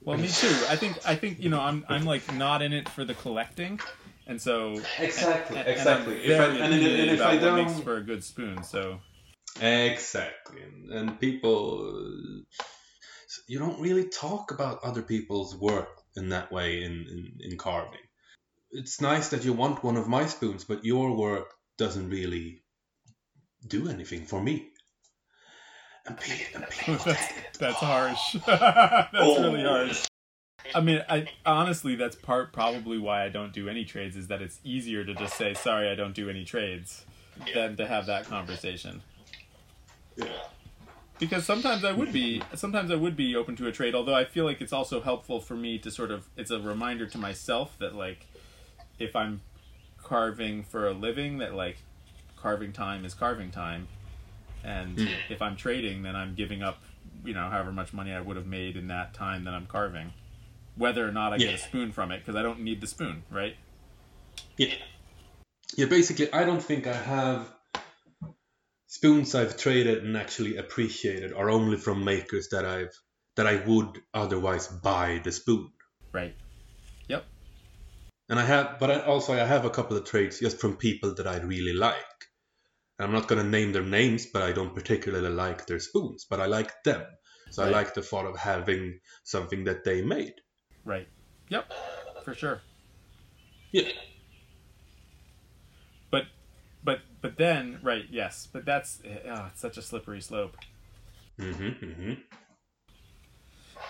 Well, 0.00 0.16
me 0.16 0.28
too. 0.28 0.54
I 0.68 0.76
think 0.76 0.98
I 1.06 1.16
think 1.16 1.40
you 1.40 1.50
know 1.50 1.60
I'm 1.60 1.84
I'm 1.88 2.04
like 2.04 2.32
not 2.34 2.62
in 2.62 2.72
it 2.72 2.88
for 2.88 3.04
the 3.04 3.14
collecting, 3.14 3.80
and 4.26 4.40
so 4.40 4.80
Exactly, 4.98 5.58
and, 5.58 5.66
and 5.66 5.76
exactly. 5.76 6.14
If 6.24 6.40
I, 6.40 6.44
and, 6.44 6.58
and, 6.58 6.74
and 6.74 7.10
if 7.10 7.20
I 7.20 7.36
don't, 7.36 7.66
makes 7.66 7.80
for 7.80 7.96
a 7.96 8.02
good 8.02 8.22
spoon. 8.22 8.62
So 8.62 9.00
Exactly. 9.60 10.62
And, 10.62 10.90
and 10.92 11.20
people, 11.20 11.94
you 13.48 13.58
don't 13.58 13.80
really 13.80 14.08
talk 14.08 14.50
about 14.52 14.84
other 14.84 15.02
people's 15.02 15.56
work 15.56 15.88
in 16.16 16.28
that 16.28 16.52
way 16.52 16.82
in, 16.84 16.92
in, 16.92 17.32
in 17.52 17.58
carving. 17.58 17.98
It's 18.70 19.00
nice 19.00 19.30
that 19.30 19.44
you 19.44 19.52
want 19.54 19.82
one 19.82 19.96
of 19.96 20.06
my 20.08 20.26
spoons, 20.26 20.64
but 20.64 20.84
your 20.84 21.16
work 21.16 21.54
doesn't 21.78 22.10
really 22.10 22.62
do 23.66 23.88
anything 23.88 24.26
for 24.26 24.42
me. 24.42 24.68
And 26.06 26.18
people, 26.20 26.60
and 26.62 26.70
people 26.70 26.94
that's 27.04 27.32
that's 27.58 27.76
harsh. 27.76 28.32
that's 28.46 29.08
Oh. 29.14 29.42
really 29.42 29.64
harsh. 29.64 30.04
I 30.74 30.80
mean, 30.82 31.02
I 31.08 31.26
honestly 31.46 31.94
that's 31.96 32.16
part 32.16 32.52
probably 32.52 32.98
why 32.98 33.24
I 33.24 33.30
don't 33.30 33.52
do 33.54 33.68
any 33.70 33.84
trades 33.86 34.16
is 34.16 34.26
that 34.28 34.42
it's 34.42 34.60
easier 34.64 35.04
to 35.04 35.14
just 35.14 35.36
say 35.38 35.54
sorry 35.54 35.88
I 35.90 35.94
don't 35.94 36.14
do 36.14 36.28
any 36.28 36.44
trades 36.44 37.06
than 37.54 37.76
to 37.78 37.86
have 37.86 38.06
that 38.06 38.26
conversation. 38.26 39.00
Yeah. 40.16 40.26
Because 41.18 41.44
sometimes 41.44 41.84
I 41.84 41.92
would 41.92 42.12
be 42.12 42.42
sometimes 42.54 42.90
I 42.90 42.94
would 42.96 43.16
be 43.16 43.34
open 43.36 43.56
to 43.56 43.66
a 43.66 43.72
trade 43.72 43.94
although 43.94 44.14
I 44.14 44.24
feel 44.24 44.44
like 44.44 44.60
it's 44.60 44.72
also 44.72 45.00
helpful 45.00 45.40
for 45.40 45.54
me 45.54 45.78
to 45.78 45.90
sort 45.90 46.10
of 46.10 46.28
it's 46.36 46.50
a 46.50 46.60
reminder 46.60 47.06
to 47.06 47.18
myself 47.18 47.76
that 47.78 47.94
like 47.94 48.26
if 48.98 49.14
I'm 49.16 49.40
carving 50.02 50.62
for 50.62 50.86
a 50.86 50.92
living 50.92 51.38
that 51.38 51.54
like 51.54 51.78
carving 52.36 52.72
time 52.72 53.04
is 53.04 53.14
carving 53.14 53.50
time 53.50 53.88
and 54.64 54.98
Hmm. 54.98 55.06
if 55.28 55.42
I'm 55.42 55.56
trading 55.56 56.02
then 56.02 56.14
I'm 56.16 56.34
giving 56.34 56.62
up 56.62 56.80
you 57.24 57.34
know 57.34 57.48
however 57.48 57.72
much 57.72 57.92
money 57.92 58.12
I 58.12 58.20
would 58.20 58.36
have 58.36 58.46
made 58.46 58.76
in 58.76 58.88
that 58.88 59.14
time 59.14 59.44
that 59.44 59.54
I'm 59.54 59.66
carving 59.66 60.12
whether 60.76 61.06
or 61.06 61.12
not 61.12 61.32
I 61.32 61.38
get 61.38 61.54
a 61.54 61.58
spoon 61.58 61.90
from 61.92 62.12
it 62.12 62.18
because 62.20 62.36
I 62.36 62.42
don't 62.42 62.60
need 62.60 62.80
the 62.80 62.86
spoon 62.86 63.24
right 63.30 63.56
Yeah. 64.56 64.74
Yeah, 65.76 65.84
basically, 65.86 66.32
I 66.32 66.44
don't 66.44 66.62
think 66.62 66.86
I 66.86 66.94
have 66.94 67.52
spoons 68.88 69.34
I've 69.34 69.56
traded 69.56 70.02
and 70.04 70.16
actually 70.16 70.56
appreciated 70.56 71.32
are 71.32 71.50
only 71.50 71.76
from 71.76 72.04
makers 72.04 72.48
that 72.48 72.64
I've 72.64 72.92
that 73.36 73.46
I 73.46 73.64
would 73.64 74.02
otherwise 74.12 74.66
buy 74.66 75.20
the 75.22 75.30
spoon. 75.30 75.70
right 76.12 76.34
yep 77.08 77.26
And 78.28 78.40
I 78.40 78.44
have, 78.44 78.78
but 78.80 78.90
I 78.90 79.00
also 79.00 79.34
I 79.34 79.44
have 79.46 79.64
a 79.64 79.70
couple 79.70 79.96
of 79.96 80.04
trades 80.04 80.40
just 80.40 80.58
from 80.58 80.76
people 80.76 81.14
that 81.14 81.26
I 81.26 81.38
really 81.38 81.72
like. 81.74 82.04
I'm 82.98 83.12
not 83.12 83.28
gonna 83.28 83.44
name 83.44 83.72
their 83.72 83.84
names, 83.84 84.26
but 84.26 84.42
I 84.42 84.52
don't 84.52 84.74
particularly 84.74 85.28
like 85.30 85.66
their 85.66 85.78
spoons, 85.80 86.26
but 86.28 86.40
I 86.40 86.46
like 86.46 86.72
them. 86.82 87.06
So 87.50 87.62
I 87.64 87.70
like 87.70 87.94
the 87.94 88.02
thought 88.02 88.26
of 88.26 88.36
having 88.36 89.00
something 89.24 89.64
that 89.64 89.84
they 89.84 90.02
made. 90.02 90.34
right 90.84 91.08
yep 91.50 91.70
for 92.24 92.34
sure 92.34 92.62
Yeah. 93.72 93.88
But 96.88 97.00
but 97.20 97.36
then 97.36 97.78
right 97.82 98.06
yes 98.10 98.48
but 98.50 98.64
that's 98.64 99.02
oh, 99.04 99.48
it's 99.50 99.60
such 99.60 99.76
a 99.76 99.82
slippery 99.82 100.22
slope. 100.22 100.56
Hmm 101.38 101.52
hmm 101.52 102.12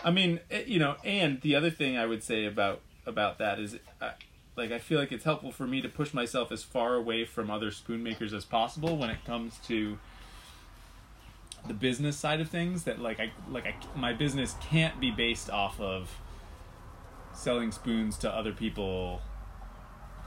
i 0.02 0.10
mean 0.10 0.40
it, 0.50 0.66
you 0.66 0.80
know 0.80 0.96
and 1.04 1.40
the 1.42 1.54
other 1.54 1.70
thing 1.70 1.96
i 1.96 2.04
would 2.04 2.24
say 2.24 2.44
about 2.44 2.80
about 3.06 3.38
that 3.38 3.60
is 3.60 3.76
uh, 4.00 4.10
like 4.56 4.72
i 4.72 4.80
feel 4.80 4.98
like 4.98 5.12
it's 5.12 5.22
helpful 5.22 5.52
for 5.52 5.64
me 5.64 5.80
to 5.80 5.88
push 5.88 6.12
myself 6.12 6.50
as 6.50 6.64
far 6.64 6.96
away 6.96 7.24
from 7.24 7.52
other 7.52 7.70
spoon 7.70 8.02
makers 8.02 8.32
as 8.34 8.44
possible 8.44 8.96
when 8.96 9.10
it 9.10 9.24
comes 9.24 9.58
to 9.68 9.96
the 11.68 11.74
business 11.74 12.16
side 12.16 12.40
of 12.40 12.48
things 12.50 12.82
that 12.82 12.98
like 12.98 13.20
i 13.20 13.30
like 13.48 13.64
I, 13.64 13.76
my 13.96 14.12
business 14.12 14.56
can't 14.60 14.98
be 14.98 15.12
based 15.12 15.50
off 15.50 15.80
of 15.80 16.10
selling 17.32 17.70
spoons 17.70 18.18
to 18.18 18.28
other 18.28 18.52
people 18.52 19.22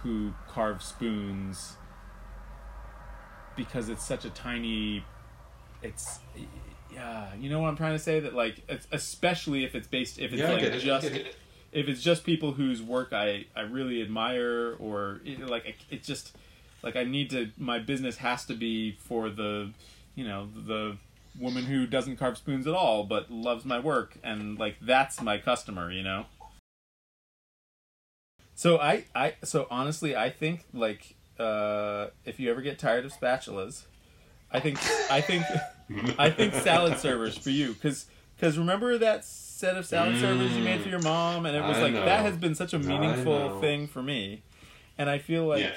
who 0.03 0.33
carve 0.47 0.81
spoons 0.81 1.75
because 3.55 3.89
it's 3.89 4.03
such 4.03 4.25
a 4.25 4.29
tiny 4.29 5.03
it's 5.81 6.19
yeah 6.93 7.33
you 7.39 7.49
know 7.49 7.59
what 7.59 7.67
i'm 7.69 7.75
trying 7.77 7.93
to 7.93 7.99
say 7.99 8.19
that 8.19 8.33
like 8.33 8.61
it's, 8.69 8.87
especially 8.91 9.63
if 9.63 9.75
it's 9.75 9.87
based 9.87 10.19
if 10.19 10.31
it's 10.33 10.41
Yeah, 10.41 10.51
like 10.51 10.63
it. 10.63 10.79
Just 10.79 11.07
it. 11.07 11.35
if 11.71 11.87
it's 11.87 12.01
just 12.01 12.23
people 12.23 12.53
whose 12.53 12.81
work 12.81 13.13
i 13.13 13.45
i 13.55 13.61
really 13.61 14.01
admire 14.01 14.75
or 14.79 15.21
it, 15.25 15.39
like 15.47 15.75
it 15.89 16.03
just 16.03 16.35
like 16.83 16.95
i 16.95 17.03
need 17.03 17.29
to 17.31 17.49
my 17.57 17.79
business 17.79 18.17
has 18.17 18.45
to 18.45 18.53
be 18.53 18.91
for 18.99 19.29
the 19.29 19.71
you 20.15 20.25
know 20.27 20.47
the 20.55 20.97
woman 21.39 21.63
who 21.63 21.87
doesn't 21.87 22.17
carve 22.17 22.37
spoons 22.37 22.67
at 22.67 22.73
all 22.73 23.03
but 23.05 23.31
loves 23.31 23.63
my 23.63 23.79
work 23.79 24.17
and 24.23 24.59
like 24.59 24.75
that's 24.81 25.21
my 25.21 25.37
customer 25.37 25.89
you 25.91 26.03
know 26.03 26.25
so 28.53 28.77
i 28.79 29.05
i 29.15 29.33
so 29.43 29.65
honestly 29.71 30.13
i 30.15 30.29
think 30.29 30.65
like 30.73 31.15
uh 31.41 32.09
if 32.25 32.39
you 32.39 32.49
ever 32.51 32.61
get 32.61 32.77
tired 32.79 33.05
of 33.05 33.11
spatulas 33.13 33.83
i 34.51 34.59
think 34.59 34.77
i 35.11 35.19
think 35.21 35.43
i 36.19 36.29
think 36.29 36.53
salad 36.53 36.97
servers 36.99 37.37
for 37.37 37.49
you 37.49 37.73
because 37.73 38.05
because 38.35 38.57
remember 38.57 38.97
that 38.97 39.23
set 39.25 39.75
of 39.77 39.85
salad 39.85 40.17
servers 40.19 40.51
you 40.55 40.63
made 40.63 40.81
for 40.81 40.89
your 40.89 41.01
mom 41.01 41.45
and 41.45 41.55
it 41.55 41.61
was 41.63 41.77
I 41.77 41.81
like 41.83 41.93
know. 41.93 42.05
that 42.05 42.21
has 42.25 42.35
been 42.37 42.55
such 42.55 42.73
a 42.73 42.79
meaningful 42.79 43.59
thing 43.61 43.87
for 43.87 44.01
me 44.03 44.43
and 44.97 45.09
i 45.09 45.17
feel 45.17 45.45
like 45.45 45.63
Yeah. 45.63 45.73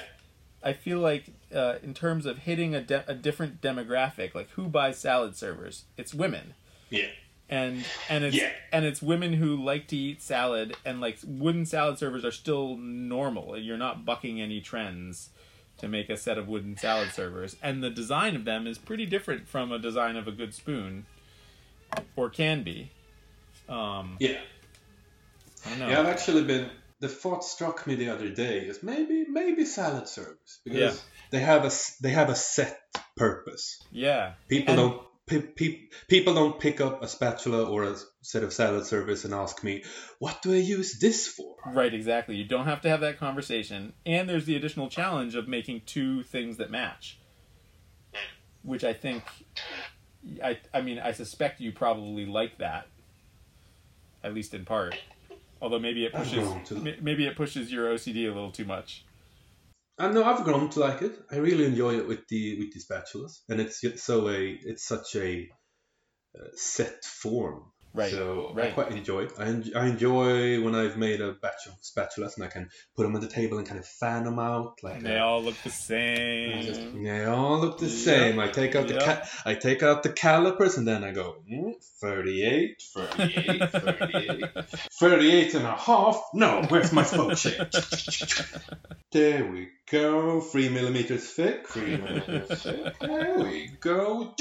I 0.63 0.73
feel 0.73 0.97
like 0.99 1.25
uh, 1.53 1.75
in 1.83 1.93
terms 1.93 2.25
of 2.25 2.39
hitting 2.39 2.73
a, 2.73 2.81
de- 2.81 3.05
a 3.07 3.13
different 3.13 3.61
demographic, 3.61 4.33
like 4.33 4.49
who 4.57 4.63
buys 4.67 4.97
salad 4.97 5.35
servers? 5.37 5.85
It's 5.95 6.11
women, 6.11 6.55
Yeah. 6.89 7.09
and 7.47 7.85
and 8.09 8.23
it's 8.23 8.35
Yeah. 8.35 8.49
and 8.71 8.83
it's 8.83 8.99
women 8.99 9.33
who 9.33 9.63
like 9.63 9.85
to 9.89 9.95
eat 9.95 10.23
salad, 10.23 10.75
and 10.83 10.99
like 10.99 11.19
wooden 11.23 11.67
salad 11.67 11.99
servers 11.99 12.25
are 12.25 12.31
still 12.31 12.77
normal. 12.77 13.55
You're 13.59 13.77
not 13.77 14.05
bucking 14.05 14.41
any 14.41 14.59
trends 14.59 15.29
to 15.77 15.87
make 15.87 16.09
a 16.09 16.17
set 16.17 16.37
of 16.37 16.47
wooden 16.47 16.77
salad 16.77 17.11
servers, 17.11 17.55
and 17.61 17.83
the 17.83 17.89
design 17.89 18.35
of 18.35 18.45
them 18.45 18.65
is 18.67 18.77
pretty 18.77 19.05
different 19.05 19.47
from 19.47 19.71
a 19.71 19.79
design 19.79 20.15
of 20.15 20.27
a 20.27 20.31
good 20.31 20.53
spoon, 20.53 21.05
or 22.15 22.29
can 22.29 22.63
be. 22.63 22.91
Um, 23.67 24.17
Yeah. 24.19 24.39
I 25.65 25.69
don't 25.69 25.79
know. 25.79 25.89
Yeah, 25.89 25.99
I've 26.01 26.05
actually 26.07 26.43
been. 26.43 26.69
The 27.01 27.09
thought 27.09 27.43
struck 27.43 27.85
me 27.87 27.95
the 27.95 28.09
other 28.09 28.29
day 28.29 28.59
is 28.59 28.81
maybe 28.81 29.25
maybe 29.27 29.65
salad 29.65 30.07
servers 30.07 30.59
because 30.63 30.95
Yeah. 30.95 31.01
they 31.31 31.39
have 31.39 31.65
a 31.65 31.71
they 32.01 32.11
have 32.11 32.29
a 32.29 32.35
set 32.35 32.79
purpose. 33.17 33.81
Yeah, 33.91 34.33
People 34.47 34.73
And- 34.73 34.77
don't 34.91 35.07
pe- 35.27 35.41
pe- 35.41 35.79
people 36.07 36.33
don't 36.33 36.59
pick 36.59 36.79
up 36.81 37.01
a 37.03 37.07
spatula 37.07 37.65
or 37.65 37.83
a 37.83 37.95
set 38.21 38.43
of 38.43 38.53
salad 38.53 38.85
service 38.85 39.25
and 39.25 39.33
ask 39.33 39.63
me 39.63 39.83
what 40.19 40.41
do 40.41 40.53
I 40.53 40.57
use 40.57 40.99
this 40.99 41.27
for. 41.27 41.55
Right, 41.65 41.93
exactly. 41.93 42.35
You 42.35 42.45
don't 42.45 42.65
have 42.65 42.81
to 42.81 42.89
have 42.89 43.01
that 43.01 43.17
conversation. 43.17 43.93
And 44.05 44.29
there's 44.29 44.45
the 44.45 44.55
additional 44.55 44.89
challenge 44.89 45.35
of 45.35 45.47
making 45.47 45.81
two 45.85 46.23
things 46.23 46.57
that 46.57 46.69
match. 46.71 47.19
Which 48.63 48.83
I 48.83 48.93
think 48.93 49.23
I 50.43 50.57
I 50.73 50.81
mean, 50.81 50.99
I 50.99 51.11
suspect 51.11 51.61
you 51.61 51.71
probably 51.71 52.25
like 52.25 52.57
that. 52.59 52.87
At 54.23 54.33
least 54.33 54.53
in 54.53 54.65
part. 54.65 54.95
Although 55.61 55.79
maybe 55.79 56.05
it 56.05 56.13
pushes 56.13 56.33
grown 56.47 56.63
to- 56.65 56.75
m- 56.75 56.97
maybe 57.01 57.25
it 57.27 57.35
pushes 57.35 57.71
your 57.71 57.93
OCD 57.93 58.25
a 58.25 58.33
little 58.33 58.51
too 58.51 58.65
much. 58.65 59.05
I 59.97 60.11
know 60.11 60.23
I've 60.23 60.43
grown 60.43 60.69
to 60.71 60.79
like 60.81 61.01
it. 61.01 61.17
I 61.31 61.37
really 61.37 61.65
enjoy 61.65 61.97
it 61.97 62.07
with 62.07 62.27
the 62.27 62.59
with 62.59 62.73
the 62.73 62.79
spatulas, 62.81 63.39
and 63.47 63.61
it's 63.61 63.81
so 64.03 64.29
a 64.29 64.59
it's 64.63 64.85
such 64.85 65.15
a 65.15 65.47
uh, 66.37 66.47
set 66.55 67.03
form. 67.05 67.71
Right, 67.95 68.11
So 68.11 68.53
I 68.57 68.67
quite 68.71 68.91
enjoy 68.91 69.21
it. 69.23 69.31
I, 69.39 69.45
en- 69.45 69.71
I 69.75 69.87
enjoy 69.87 70.61
when 70.61 70.75
I've 70.75 70.97
made 70.97 71.21
a 71.21 71.31
batch 71.31 71.65
of 71.67 71.73
spatulas 71.81 72.35
and 72.35 72.43
I 72.43 72.47
can 72.47 72.69
put 72.95 73.03
them 73.03 73.15
on 73.15 73.21
the 73.21 73.27
table 73.29 73.57
and 73.57 73.65
kind 73.65 73.79
of 73.79 73.87
fan 73.87 74.25
them 74.25 74.37
out 74.37 74.79
like 74.83 74.95
And 74.97 75.05
they 75.05 75.15
a- 75.15 75.23
all 75.23 75.41
look 75.41 75.55
the 75.63 75.69
same. 75.71 77.03
They 77.03 77.23
all 77.25 77.59
look 77.59 77.77
the 77.79 77.85
Yep, 77.85 77.95
same. 77.95 78.39
I 78.39 78.47
take 78.49 78.75
out 78.75 78.87
the 78.89 78.95
ca- 78.99 79.23
I 79.45 79.53
take 79.55 79.81
out 79.81 80.03
the 80.03 80.09
calipers 80.09 80.77
and 80.77 80.85
then 80.87 81.03
I 81.05 81.11
go 81.11 81.37
mm, 81.49 81.73
38, 82.01 82.81
38, 82.81 83.71
38, 83.71 84.49
38 84.99 85.53
and 85.55 85.65
a 85.65 85.71
half. 85.75 86.21
No, 86.33 86.63
where's 86.69 86.91
my 86.91 87.03
spokeshave? 87.03 87.71
there 89.11 89.45
we 89.45 89.69
go. 89.89 90.41
Three 90.41 90.67
millimeters 90.69 91.25
thick. 91.29 91.67
Three 91.69 91.95
millimeters 91.97 92.61
thick. 92.61 92.99
There 92.99 93.39
we 93.39 93.67
go. 93.79 94.33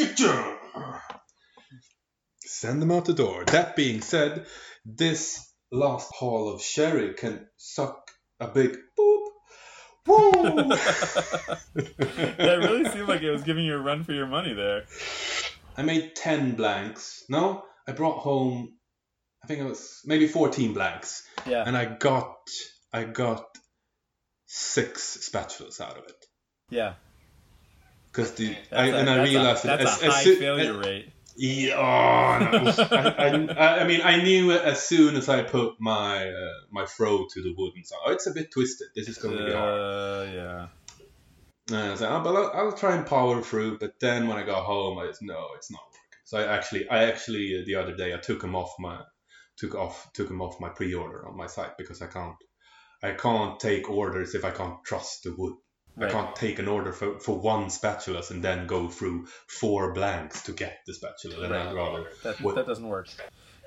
Send 2.55 2.81
them 2.81 2.93
out 2.93 3.05
the 3.05 3.15
door. 3.15 3.45
That 3.47 3.75
being 3.75 4.01
said, 4.01 4.47
this 4.85 5.53
last 5.73 6.11
haul 6.13 6.55
of 6.55 6.63
cherry 6.63 7.15
can 7.15 7.47
suck 7.57 8.11
a 8.39 8.47
big 8.47 8.77
boop 8.99 9.25
Woo! 10.07 10.43
that 10.45 11.59
really 12.39 12.89
seemed 12.91 13.09
like 13.09 13.23
it 13.23 13.31
was 13.31 13.43
giving 13.43 13.65
you 13.65 13.75
a 13.75 13.79
run 13.79 14.05
for 14.05 14.13
your 14.13 14.27
money 14.27 14.53
there. 14.53 14.85
I 15.77 15.83
made 15.83 16.15
10 16.15 16.57
blanks. 16.57 17.25
No, 17.29 17.65
I 17.89 17.93
brought 17.93 18.19
home, 18.19 18.77
I 19.43 19.47
think 19.47 19.61
it 19.61 19.65
was 19.65 20.01
maybe 20.05 20.27
14 20.27 20.75
blanks. 20.75 21.27
Yeah. 21.47 21.65
And 21.67 21.77
I 21.77 21.87
got, 21.87 22.37
I 22.93 23.05
got 23.05 23.47
six 24.47 25.29
spatulas 25.29 25.81
out 25.81 25.97
of 25.97 26.05
it. 26.05 26.27
Yeah. 26.71 26.95
Because 28.13 28.33
the, 28.33 28.55
I, 28.71 28.89
a, 28.89 28.97
and 28.97 29.11
I 29.11 29.25
realized 29.25 29.65
a, 29.65 29.69
that's 29.69 29.85
as, 29.85 30.03
a 30.03 30.07
as 30.07 30.13
high 30.13 30.25
soo- 30.25 30.37
failure 30.37 30.79
as- 30.81 30.87
rate. 30.87 31.09
Yeah, 31.37 31.77
oh, 31.77 32.39
no. 32.39 32.75
I, 32.97 33.47
I, 33.57 33.81
I 33.81 33.87
mean, 33.87 34.01
I 34.03 34.23
knew 34.23 34.53
as 34.53 34.83
soon 34.83 35.17
as 35.17 35.29
I 35.29 35.43
put 35.43 35.81
my 35.81 36.29
uh, 36.29 36.53
my 36.71 36.87
froe 36.87 37.27
to 37.33 37.43
the 37.43 37.55
wood 37.57 37.73
and 37.75 37.87
so, 37.87 37.97
oh, 38.05 38.13
it's 38.13 38.27
a 38.27 38.33
bit 38.33 38.53
twisted. 38.53 38.89
This 38.95 39.09
is 39.09 39.19
going 39.19 39.37
to 39.37 39.45
be 39.45 39.53
hard. 39.53 39.81
Uh, 39.81 40.33
yeah. 40.33 40.67
And 41.69 41.77
I 41.79 41.91
was 41.91 42.01
like, 42.01 42.11
oh, 42.11 42.21
but 42.23 42.37
I'll, 42.37 42.67
I'll 42.67 42.73
try 42.73 42.95
and 42.95 43.07
power 43.07 43.41
through. 43.43 43.79
But 43.79 43.95
then 44.01 44.29
when 44.29 44.37
I 44.37 44.45
got 44.45 44.65
home, 44.65 44.99
I 44.99 45.07
was 45.07 45.21
no, 45.23 45.49
it's 45.57 45.71
not 45.71 45.81
working. 45.87 46.01
So 46.25 46.39
I 46.39 46.57
actually, 46.57 46.89
I 46.89 47.05
actually 47.05 47.61
uh, 47.61 47.65
the 47.67 47.77
other 47.77 47.97
day 47.97 48.15
I 48.15 48.19
took 48.19 48.41
them 48.41 48.55
off 48.55 48.73
my 48.79 49.01
took 49.57 49.75
off 49.75 50.13
took 50.13 50.29
them 50.29 50.43
off 50.43 50.61
my 50.61 50.69
pre-order 50.69 51.27
on 51.27 51.37
my 51.37 51.47
site 51.47 51.77
because 51.79 52.03
I 52.03 52.07
can't 52.07 52.37
I 53.03 53.13
can't 53.13 53.59
take 53.61 53.91
orders 53.91 54.35
if 54.35 54.45
I 54.45 54.51
can't 54.51 54.83
trust 54.85 55.25
the 55.25 55.35
wood. 55.37 55.55
I 56.01 56.09
can't 56.09 56.35
take 56.35 56.59
an 56.59 56.67
order 56.67 56.93
for, 56.93 57.21
for 57.21 57.39
one 57.39 57.67
spatulas 57.67 58.31
and 58.31 58.43
then 58.43 58.67
go 58.67 58.89
through 58.89 59.27
four 59.47 59.93
blanks 59.93 60.43
to 60.43 60.53
get 60.53 60.81
the 60.87 60.95
spatula. 60.95 61.47
I'd 61.47 61.75
rather 61.75 62.11
That, 62.25 62.41
What- 62.41 62.57
that 62.57 62.67
doesn't 62.67 62.89
work. 62.89 63.09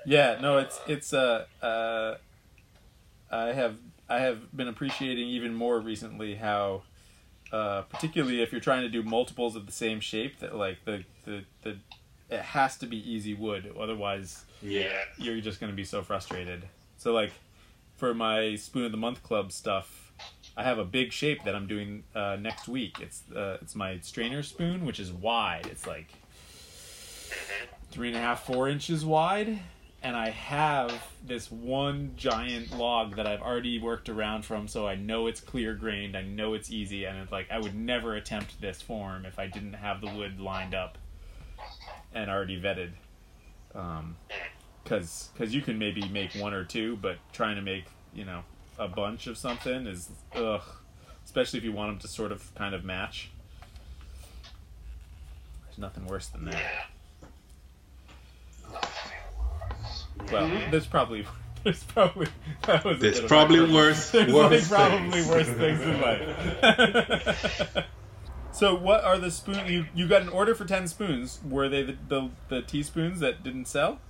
Yeah, 0.04 0.38
no, 0.40 0.58
it's 0.58 0.80
it's 0.86 1.12
uh, 1.12 1.46
uh 1.62 2.16
I 3.30 3.52
have 3.52 3.76
I 4.08 4.20
have 4.20 4.56
been 4.56 4.68
appreciating 4.68 5.28
even 5.28 5.54
more 5.54 5.80
recently 5.80 6.34
how 6.34 6.82
uh, 7.52 7.82
particularly 7.82 8.42
if 8.42 8.52
you're 8.52 8.60
trying 8.60 8.82
to 8.82 8.88
do 8.88 9.02
multiples 9.02 9.56
of 9.56 9.66
the 9.66 9.72
same 9.72 10.00
shape 10.00 10.38
that 10.40 10.54
like 10.54 10.84
the 10.84 11.04
the, 11.24 11.44
the 11.62 11.76
it 12.30 12.40
has 12.40 12.76
to 12.78 12.86
be 12.86 12.98
easy 13.10 13.32
wood 13.32 13.74
otherwise 13.78 14.44
yeah 14.60 14.98
you're 15.16 15.40
just 15.40 15.60
going 15.60 15.72
to 15.72 15.76
be 15.76 15.84
so 15.84 16.02
frustrated. 16.02 16.64
So 16.98 17.12
like 17.12 17.32
for 17.96 18.14
my 18.14 18.54
spoon 18.56 18.84
of 18.84 18.92
the 18.92 18.98
month 18.98 19.22
club 19.22 19.52
stuff, 19.52 20.07
I 20.58 20.64
have 20.64 20.80
a 20.80 20.84
big 20.84 21.12
shape 21.12 21.44
that 21.44 21.54
I'm 21.54 21.68
doing 21.68 22.02
uh, 22.16 22.36
next 22.40 22.66
week. 22.66 22.98
It's 23.00 23.22
uh, 23.34 23.58
it's 23.62 23.76
my 23.76 24.00
strainer 24.00 24.42
spoon, 24.42 24.84
which 24.84 24.98
is 24.98 25.12
wide. 25.12 25.68
It's 25.70 25.86
like 25.86 26.12
three 27.92 28.08
and 28.08 28.16
a 28.16 28.20
half, 28.20 28.44
four 28.44 28.68
inches 28.68 29.04
wide, 29.04 29.60
and 30.02 30.16
I 30.16 30.30
have 30.30 30.92
this 31.24 31.48
one 31.52 32.10
giant 32.16 32.76
log 32.76 33.14
that 33.14 33.26
I've 33.28 33.40
already 33.40 33.78
worked 33.78 34.08
around 34.08 34.44
from, 34.44 34.66
so 34.66 34.84
I 34.88 34.96
know 34.96 35.28
it's 35.28 35.40
clear 35.40 35.74
grained. 35.74 36.16
I 36.16 36.22
know 36.22 36.54
it's 36.54 36.72
easy, 36.72 37.04
and 37.04 37.18
it's 37.18 37.30
like 37.30 37.46
I 37.52 37.60
would 37.60 37.76
never 37.76 38.16
attempt 38.16 38.60
this 38.60 38.82
form 38.82 39.26
if 39.26 39.38
I 39.38 39.46
didn't 39.46 39.74
have 39.74 40.00
the 40.00 40.08
wood 40.08 40.40
lined 40.40 40.74
up 40.74 40.98
and 42.12 42.28
already 42.28 42.60
vetted. 42.60 42.90
Um, 43.76 44.16
because 44.82 45.30
because 45.34 45.54
you 45.54 45.62
can 45.62 45.78
maybe 45.78 46.08
make 46.08 46.34
one 46.34 46.52
or 46.52 46.64
two, 46.64 46.96
but 46.96 47.18
trying 47.32 47.54
to 47.54 47.62
make 47.62 47.84
you 48.12 48.24
know 48.24 48.42
a 48.78 48.88
bunch 48.88 49.26
of 49.26 49.36
something 49.36 49.86
is 49.86 50.08
ugh, 50.34 50.62
especially 51.24 51.58
if 51.58 51.64
you 51.64 51.72
want 51.72 51.90
them 51.92 51.98
to 52.00 52.08
sort 52.08 52.32
of 52.32 52.54
kind 52.54 52.74
of 52.74 52.84
match. 52.84 53.30
There's 55.66 55.78
nothing 55.78 56.06
worse 56.06 56.26
than 56.28 56.44
that. 56.46 56.62
Well, 60.32 60.48
there's 60.70 60.86
probably 60.86 61.26
there's 61.64 61.82
probably 61.84 62.28
that 62.66 62.84
was 62.84 62.98
There's 63.00 63.20
probably 63.20 63.72
worse- 63.72 64.10
There's 64.10 64.32
worse 64.32 64.70
like 64.70 64.90
probably 64.90 65.22
worse 65.24 65.48
things 65.48 65.80
in 65.80 66.00
life. 66.00 67.86
so, 68.52 68.74
what 68.74 69.04
are 69.04 69.18
the 69.18 69.30
spoon? 69.30 69.66
You 69.66 69.86
you 69.94 70.06
got 70.08 70.22
an 70.22 70.28
order 70.28 70.54
for 70.54 70.64
ten 70.64 70.86
spoons. 70.88 71.40
Were 71.48 71.68
they 71.68 71.82
the, 71.82 71.96
the 72.08 72.30
the 72.48 72.62
teaspoons 72.62 73.20
that 73.20 73.42
didn't 73.42 73.66
sell? 73.66 74.00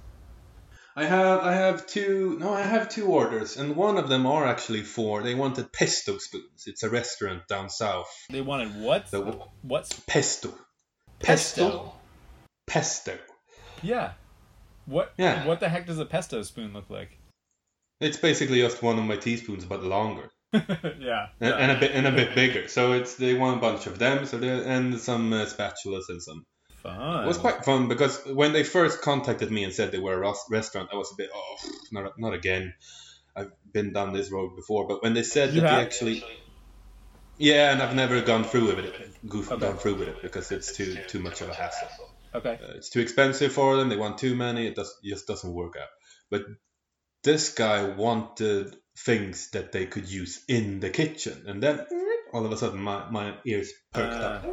I 0.98 1.04
have 1.04 1.40
I 1.44 1.52
have 1.52 1.86
two 1.86 2.36
no 2.40 2.52
I 2.52 2.62
have 2.62 2.88
two 2.88 3.06
orders 3.06 3.56
and 3.56 3.76
one 3.76 3.98
of 3.98 4.08
them 4.08 4.26
are 4.26 4.44
actually 4.44 4.82
for 4.82 5.22
they 5.22 5.36
wanted 5.36 5.72
pesto 5.72 6.18
spoons. 6.18 6.64
It's 6.66 6.82
a 6.82 6.90
restaurant 6.90 7.46
down 7.46 7.70
south. 7.70 8.12
They 8.30 8.40
wanted 8.40 8.74
what? 8.80 9.08
The 9.12 9.20
What's 9.62 9.92
pesto. 10.08 10.52
Pesto. 11.20 11.94
Pesto. 12.66 13.16
Yeah. 13.80 14.14
What? 14.86 15.12
Yeah. 15.16 15.46
What 15.46 15.60
the 15.60 15.68
heck 15.68 15.86
does 15.86 16.00
a 16.00 16.04
pesto 16.04 16.42
spoon 16.42 16.72
look 16.72 16.90
like? 16.90 17.16
It's 18.00 18.16
basically 18.16 18.60
just 18.60 18.82
one 18.82 18.98
of 18.98 19.04
my 19.04 19.16
teaspoons 19.16 19.64
but 19.64 19.84
longer. 19.84 20.28
yeah. 20.52 20.62
And, 20.62 20.98
yeah. 21.40 21.56
and 21.58 21.70
a 21.70 21.78
bit 21.78 21.92
and 21.92 22.06
a 22.08 22.12
bit 22.12 22.34
bigger. 22.34 22.66
So 22.66 22.94
it's 22.94 23.14
they 23.14 23.34
want 23.34 23.58
a 23.58 23.60
bunch 23.60 23.86
of 23.86 24.00
them 24.00 24.26
so 24.26 24.36
they, 24.36 24.48
and 24.48 24.98
some 24.98 25.32
uh, 25.32 25.44
spatulas 25.44 26.08
and 26.08 26.20
some 26.20 26.44
Fun. 26.82 27.24
It 27.24 27.26
was 27.26 27.38
quite 27.38 27.64
fun 27.64 27.88
because 27.88 28.20
when 28.26 28.52
they 28.52 28.62
first 28.62 29.02
contacted 29.02 29.50
me 29.50 29.64
and 29.64 29.72
said 29.72 29.90
they 29.90 29.98
were 29.98 30.22
a 30.22 30.34
restaurant, 30.50 30.90
I 30.92 30.96
was 30.96 31.12
a 31.12 31.16
bit, 31.16 31.30
oh, 31.34 31.56
not, 31.90 32.18
not 32.18 32.34
again. 32.34 32.74
I've 33.36 33.50
been 33.72 33.92
down 33.92 34.12
this 34.12 34.30
road 34.30 34.56
before, 34.56 34.86
but 34.86 35.02
when 35.02 35.14
they 35.14 35.22
said 35.22 35.54
You 35.54 35.60
that 35.60 35.70
they 35.70 35.82
actually, 35.82 36.24
yeah, 37.36 37.72
and 37.72 37.82
I've 37.82 37.94
never 37.94 38.20
gone 38.20 38.44
through 38.44 38.66
with 38.66 38.78
it, 38.80 39.28
goof, 39.28 39.50
Okay. 39.52 39.60
gone 39.60 39.78
through 39.78 39.94
with 39.96 40.08
it 40.08 40.22
because 40.22 40.50
it's 40.50 40.76
too 40.76 40.96
too 41.08 41.20
much 41.20 41.40
of 41.40 41.48
a 41.48 41.54
hassle. 41.54 41.88
Okay. 42.34 42.58
Uh, 42.62 42.72
it's 42.74 42.90
too 42.90 43.00
expensive 43.00 43.52
for 43.52 43.76
them. 43.76 43.88
They 43.88 43.96
want 43.96 44.18
too 44.18 44.34
many. 44.34 44.66
It 44.66 44.74
does 44.74 44.92
just 45.04 45.26
doesn't 45.26 45.52
work 45.52 45.74
out. 45.80 45.88
But 46.30 46.42
this 47.22 47.54
guy 47.54 47.84
wanted 47.84 48.76
things 48.98 49.50
that 49.50 49.72
they 49.72 49.86
could 49.86 50.10
use 50.10 50.42
in 50.48 50.80
the 50.80 50.90
kitchen, 50.90 51.44
and 51.46 51.62
then 51.62 51.86
all 52.32 52.44
of 52.44 52.52
a 52.52 52.56
sudden 52.56 52.80
my, 52.80 53.08
my 53.10 53.34
ears 53.46 53.72
perked 53.92 54.14
up. 54.14 54.44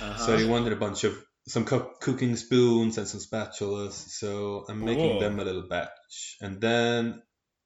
Uh-huh. 0.00 0.16
So 0.16 0.36
he 0.36 0.44
wanted 0.44 0.72
a 0.72 0.76
bunch 0.76 1.04
of 1.04 1.16
some 1.48 1.64
co- 1.64 1.92
cooking 2.00 2.36
spoons 2.36 2.98
and 2.98 3.06
some 3.06 3.20
spatulas. 3.20 3.92
So 3.92 4.64
I'm 4.68 4.84
making 4.84 5.10
Cool. 5.10 5.20
them 5.20 5.40
a 5.40 5.44
little 5.44 5.68
batch, 5.68 6.36
and 6.40 6.60
then 6.60 7.22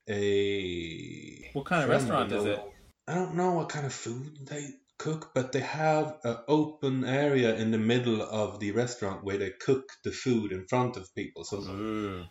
a. 0.09 1.51
What 1.53 1.67
kind 1.67 1.83
of 1.83 1.89
restaurant 1.89 2.33
is 2.33 2.45
it? 2.45 2.61
I 3.09 3.15
don't 3.15 3.35
know 3.35 3.53
what 3.53 3.69
kind 3.69 3.87
of 3.87 3.93
food 3.93 4.47
they 4.47 4.69
cook, 4.99 5.33
but 5.35 5.53
they 5.53 5.61
have 5.61 6.19
an 6.25 6.37
open 6.47 7.05
area 7.05 7.57
in 7.57 7.71
the 7.71 7.79
middle 7.79 8.23
of 8.23 8.61
the 8.61 8.73
restaurant 8.73 9.25
where 9.25 9.39
they 9.39 9.51
cook 9.51 9.89
the 10.05 10.13
food 10.13 10.53
in 10.53 10.67
front 10.69 10.97
of 10.97 11.13
people. 11.15 11.45
So 11.45 11.57
Ooh. 11.59 12.25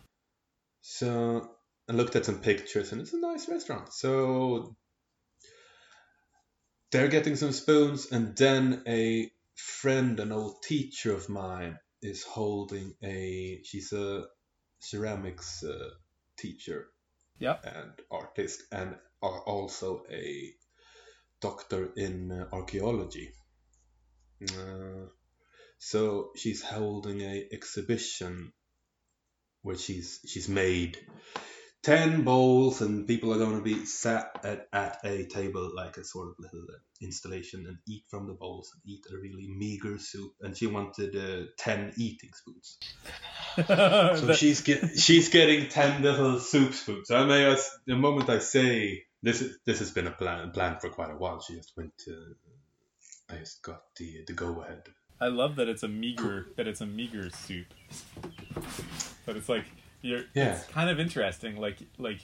so 0.80 1.50
I 1.88 1.92
looked 1.92 2.16
at 2.16 2.24
some 2.24 2.40
pictures, 2.40 2.92
and 2.92 3.00
it's 3.00 3.12
a 3.12 3.20
nice 3.20 3.48
restaurant. 3.48 3.92
So 3.92 4.76
they're 6.92 7.08
getting 7.08 7.36
some 7.36 7.52
spoons, 7.52 8.10
and 8.12 8.36
then 8.36 8.82
a 8.86 9.30
friend, 9.60 10.20
an 10.20 10.32
old 10.32 10.62
teacher 10.62 11.14
of 11.14 11.28
mine, 11.28 11.78
is 12.02 12.22
holding 12.24 12.94
a. 13.02 13.60
She's 13.64 13.92
a 13.92 14.26
ceramics 14.80 15.62
uh, 15.64 15.90
teacher 16.38 16.88
Yep. 17.38 17.64
and 17.64 17.92
artist, 18.10 18.62
and 18.72 18.96
are 19.22 19.40
also 19.40 20.04
a 20.10 20.52
doctor 21.40 21.90
in 21.96 22.32
uh, 22.32 22.48
archaeology. 22.52 23.30
Uh, 24.42 25.06
so 25.78 26.30
she's 26.36 26.62
holding 26.62 27.20
a 27.22 27.48
exhibition 27.52 28.52
where 29.62 29.76
she's 29.76 30.20
she's 30.26 30.48
made 30.48 30.98
ten 31.82 32.22
bowls, 32.24 32.80
and 32.82 33.06
people 33.06 33.32
are 33.32 33.38
going 33.38 33.56
to 33.56 33.62
be 33.62 33.84
sat 33.86 34.30
at, 34.44 34.68
at 34.72 34.98
a 35.04 35.24
table 35.26 35.70
like 35.74 35.96
a 35.96 36.04
sort 36.04 36.28
of 36.28 36.34
little 36.38 36.66
uh, 36.68 36.78
installation 37.00 37.66
and 37.66 37.78
eat 37.88 38.04
from 38.08 38.26
the 38.26 38.34
bowls 38.34 38.70
and 38.74 38.82
eat 38.92 39.04
a 39.12 39.16
really 39.16 39.48
meager 39.48 39.98
soup. 39.98 40.32
And 40.42 40.56
she 40.56 40.66
wanted 40.66 41.16
uh, 41.16 41.46
ten 41.58 41.92
eating 41.96 42.30
spoons. 42.34 42.78
So 43.56 44.26
That- 44.26 44.36
she's 44.36 44.60
get 44.62 44.98
she's 44.98 45.28
getting 45.28 45.68
ten 45.68 46.02
little 46.02 46.38
soup 46.38 46.72
spoons. 46.74 47.10
I 47.10 47.24
may 47.24 47.44
as 47.46 47.68
the 47.86 47.96
moment 47.96 48.28
I 48.30 48.38
say 48.38 49.04
this 49.22 49.42
is 49.42 49.58
this 49.66 49.80
has 49.80 49.90
been 49.90 50.06
a 50.06 50.12
plan 50.12 50.50
plan 50.52 50.78
for 50.80 50.88
quite 50.90 51.10
a 51.10 51.16
while. 51.16 51.40
She 51.40 51.54
just 51.56 51.72
went 51.76 51.92
to 52.04 52.34
I 53.28 53.36
just 53.38 53.62
got 53.62 53.82
the 53.96 54.24
the 54.26 54.32
go 54.34 54.60
ahead. 54.62 54.82
I 55.20 55.26
love 55.28 55.56
that 55.56 55.68
it's 55.68 55.82
a 55.82 55.88
meager 55.88 56.46
that 56.56 56.66
it's 56.68 56.80
a 56.80 56.86
meager 56.86 57.28
soup. 57.30 57.66
But 59.26 59.36
it's 59.36 59.48
like 59.48 59.64
you're 60.02 60.22
Yeah. 60.34 60.54
it's 60.56 60.64
kind 60.66 60.88
of 60.90 60.98
interesting 61.00 61.56
like 61.56 61.78
like 61.98 62.20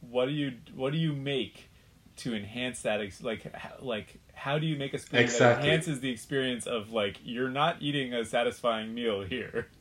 what 0.00 0.26
do 0.26 0.32
you 0.32 0.52
what 0.74 0.92
do 0.92 0.98
you 0.98 1.12
make 1.12 1.70
to 2.16 2.34
enhance 2.34 2.82
that 2.82 3.00
ex- 3.00 3.22
like 3.22 3.46
h- 3.46 3.72
like 3.80 4.20
how 4.34 4.58
do 4.58 4.66
you 4.66 4.76
make 4.76 4.94
a 4.94 4.98
spoon 4.98 5.26
that 5.26 5.58
enhances 5.60 6.00
the 6.00 6.10
experience 6.10 6.66
of 6.66 6.90
like 6.92 7.16
you're 7.24 7.48
not 7.48 7.76
eating 7.80 8.12
a 8.14 8.24
satisfying 8.24 8.94
meal 8.94 9.22
here. 9.22 9.68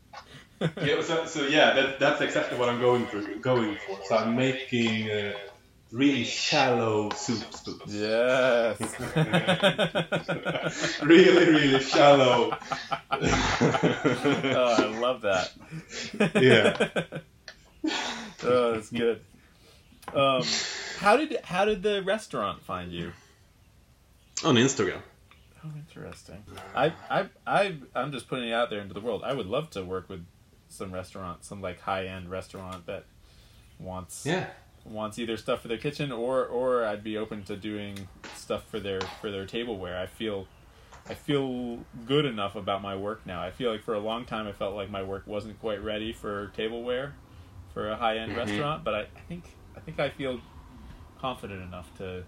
Yeah, 0.81 1.01
so, 1.01 1.25
so 1.25 1.45
yeah, 1.47 1.73
that, 1.73 1.99
that's 1.99 2.21
exactly 2.21 2.57
what 2.57 2.69
I'm 2.69 2.79
going 2.79 3.05
for. 3.07 3.19
Going 3.19 3.75
for. 3.85 3.99
So 4.05 4.15
I'm 4.15 4.33
making 4.33 5.11
uh, 5.11 5.33
really 5.93 6.23
shallow 6.23 7.09
soup 7.11 7.53
spoons. 7.53 7.95
Yes. 7.95 8.81
really, 11.03 11.51
really 11.51 11.79
shallow. 11.79 12.57
oh, 13.11 14.75
I 14.79 14.99
love 14.99 15.21
that. 15.21 15.51
Yeah. 16.35 16.89
oh, 18.43 18.73
that's 18.73 18.89
good. 18.89 19.21
Um, 20.13 20.43
how 20.97 21.15
did 21.15 21.39
how 21.43 21.63
did 21.65 21.83
the 21.83 22.01
restaurant 22.01 22.61
find 22.63 22.91
you? 22.91 23.13
On 24.43 24.55
Instagram. 24.55 25.01
Oh, 25.63 25.69
interesting. 25.77 26.43
I, 26.75 26.91
I, 27.09 27.29
I, 27.47 27.77
I'm 27.95 28.11
just 28.11 28.27
putting 28.27 28.49
it 28.49 28.53
out 28.53 28.69
there 28.69 28.81
into 28.81 28.93
the 28.93 28.99
world. 28.99 29.21
I 29.23 29.33
would 29.33 29.45
love 29.45 29.69
to 29.71 29.83
work 29.85 30.09
with 30.09 30.25
some 30.67 30.91
restaurant, 30.91 31.45
some 31.45 31.61
like 31.61 31.79
high 31.79 32.07
end 32.07 32.29
restaurant 32.29 32.85
that 32.87 33.05
wants 33.79 34.25
Yeah. 34.25 34.47
Wants 34.85 35.17
either 35.17 35.37
stuff 35.37 35.61
for 35.61 35.67
their 35.67 35.77
kitchen 35.77 36.11
or 36.11 36.45
or 36.45 36.85
I'd 36.85 37.03
be 37.03 37.17
open 37.17 37.43
to 37.45 37.55
doing 37.55 38.07
stuff 38.35 38.63
for 38.69 38.79
their 38.79 38.99
for 39.21 39.31
their 39.31 39.45
tableware. 39.45 39.97
I 39.97 40.05
feel 40.05 40.47
I 41.09 41.13
feel 41.13 41.79
good 42.05 42.25
enough 42.25 42.55
about 42.55 42.81
my 42.81 42.95
work 42.95 43.25
now. 43.25 43.41
I 43.41 43.51
feel 43.51 43.71
like 43.71 43.83
for 43.83 43.93
a 43.93 43.99
long 43.99 44.25
time 44.25 44.47
I 44.47 44.51
felt 44.51 44.75
like 44.75 44.89
my 44.89 45.03
work 45.03 45.27
wasn't 45.27 45.59
quite 45.59 45.83
ready 45.83 46.13
for 46.13 46.47
tableware 46.55 47.13
for 47.73 47.89
a 47.89 47.95
high 47.95 48.17
end 48.17 48.33
Mhm. 48.33 48.37
restaurant, 48.37 48.83
but 48.83 48.93
I, 48.93 48.99
I 49.15 49.19
think 49.27 49.45
I 49.75 49.79
think 49.79 49.99
I 49.99 50.09
feel 50.09 50.39
confident 51.19 51.61
enough 51.61 51.95
to 51.97 52.23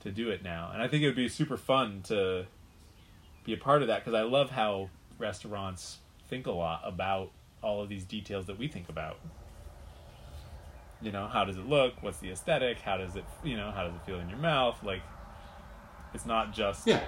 to 0.00 0.10
do 0.10 0.30
it 0.30 0.42
now. 0.42 0.70
And 0.72 0.82
I 0.82 0.88
think 0.88 1.02
it 1.02 1.06
would 1.06 1.16
be 1.16 1.28
super 1.28 1.56
fun 1.56 2.02
to 2.04 2.46
be 3.44 3.52
a 3.52 3.56
part 3.56 3.82
of 3.82 3.88
that 3.88 4.04
because 4.04 4.14
I 4.18 4.22
love 4.22 4.50
how 4.50 4.88
restaurants 5.18 5.98
think 6.28 6.46
a 6.46 6.52
lot 6.52 6.82
about 6.84 7.30
all 7.62 7.82
of 7.82 7.88
these 7.88 8.04
details 8.04 8.46
that 8.46 8.58
we 8.58 8.66
think 8.68 8.88
about 8.88 9.18
you 11.02 11.12
know 11.12 11.26
how 11.26 11.44
does 11.44 11.56
it 11.56 11.66
look? 11.66 11.94
What's 12.02 12.18
the 12.18 12.30
aesthetic? 12.30 12.78
How 12.80 12.96
does 12.98 13.16
it 13.16 13.24
you 13.44 13.56
know 13.56 13.70
how 13.70 13.84
does 13.84 13.94
it 13.94 14.02
feel 14.06 14.18
in 14.20 14.28
your 14.28 14.38
mouth? 14.38 14.76
Like 14.82 15.02
it's 16.14 16.26
not 16.26 16.52
just 16.52 16.86
Yeah. 16.86 17.02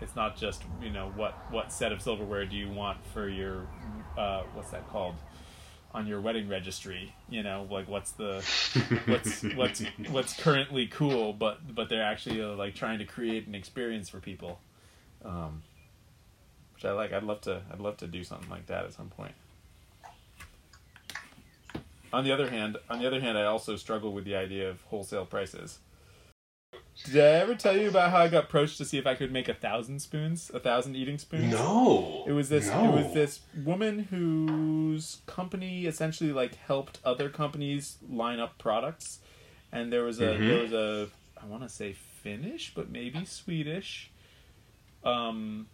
it's 0.00 0.14
not 0.16 0.36
just 0.36 0.62
you 0.82 0.90
know 0.90 1.12
what 1.16 1.32
what 1.50 1.72
set 1.72 1.92
of 1.92 2.00
silverware 2.02 2.44
do 2.46 2.56
you 2.56 2.68
want 2.70 2.98
for 3.12 3.28
your 3.28 3.66
uh 4.16 4.42
what's 4.54 4.70
that 4.70 4.88
called? 4.90 5.16
On 5.94 6.06
your 6.06 6.20
wedding 6.22 6.48
registry 6.48 7.14
you 7.28 7.42
know 7.42 7.66
like 7.70 7.86
what's 7.88 8.12
the 8.12 8.42
what's 9.06 9.42
what's 9.54 9.82
what's 10.10 10.32
currently 10.40 10.86
cool 10.86 11.32
but 11.34 11.74
but 11.74 11.88
they're 11.90 12.02
actually 12.02 12.40
uh, 12.42 12.54
like 12.54 12.74
trying 12.74 12.98
to 13.00 13.04
create 13.04 13.46
an 13.46 13.54
experience 13.54 14.08
for 14.08 14.18
people. 14.20 14.58
Um 15.24 15.62
which 16.74 16.84
i 16.86 16.92
like. 16.92 17.12
I'd 17.12 17.22
love 17.24 17.42
to 17.42 17.60
i'd 17.72 17.80
love 17.80 17.96
to 17.98 18.06
do 18.06 18.24
something 18.24 18.48
like 18.48 18.66
that 18.66 18.84
at 18.86 18.92
some 18.94 19.08
point 19.08 19.34
on 22.12 22.24
the 22.24 22.32
other 22.32 22.48
hand 22.50 22.76
on 22.90 22.98
the 23.00 23.06
other 23.06 23.20
hand 23.20 23.36
i 23.38 23.44
also 23.44 23.76
struggle 23.76 24.12
with 24.12 24.24
the 24.24 24.34
idea 24.36 24.68
of 24.68 24.80
wholesale 24.82 25.24
prices 25.26 25.78
did 27.04 27.16
i 27.24 27.28
ever 27.40 27.54
tell 27.54 27.76
you 27.76 27.88
about 27.88 28.10
how 28.10 28.18
i 28.18 28.28
got 28.28 28.44
approached 28.44 28.76
to 28.78 28.84
see 28.84 28.98
if 28.98 29.06
i 29.06 29.14
could 29.14 29.32
make 29.32 29.48
a 29.48 29.54
thousand 29.54 30.00
spoons 30.00 30.50
a 30.54 30.60
thousand 30.60 30.94
eating 30.96 31.18
spoons 31.18 31.50
No. 31.52 32.24
it 32.26 32.32
was 32.32 32.48
this. 32.48 32.68
No. 32.68 32.84
It 32.96 33.04
was 33.04 33.14
this 33.14 33.40
woman 33.64 34.00
whose 34.10 35.22
company 35.26 35.86
essentially 35.86 36.32
like 36.32 36.54
helped 36.56 36.98
other 37.04 37.28
companies 37.28 37.96
line 38.08 38.40
up 38.40 38.58
products, 38.58 39.20
and 39.72 39.92
there 39.92 40.04
was 40.04 40.20
a 40.20 40.24
Mhm. 40.34 40.48
there 40.48 40.62
was 40.62 40.72
a 40.72 41.08
I 41.42 41.46
want 41.46 41.62
to 41.64 41.68
say 41.68 41.92
Finnish, 41.94 42.72
but 42.74 42.90
maybe 42.90 43.24
Swedish. 43.24 44.10
Um, 45.04 45.68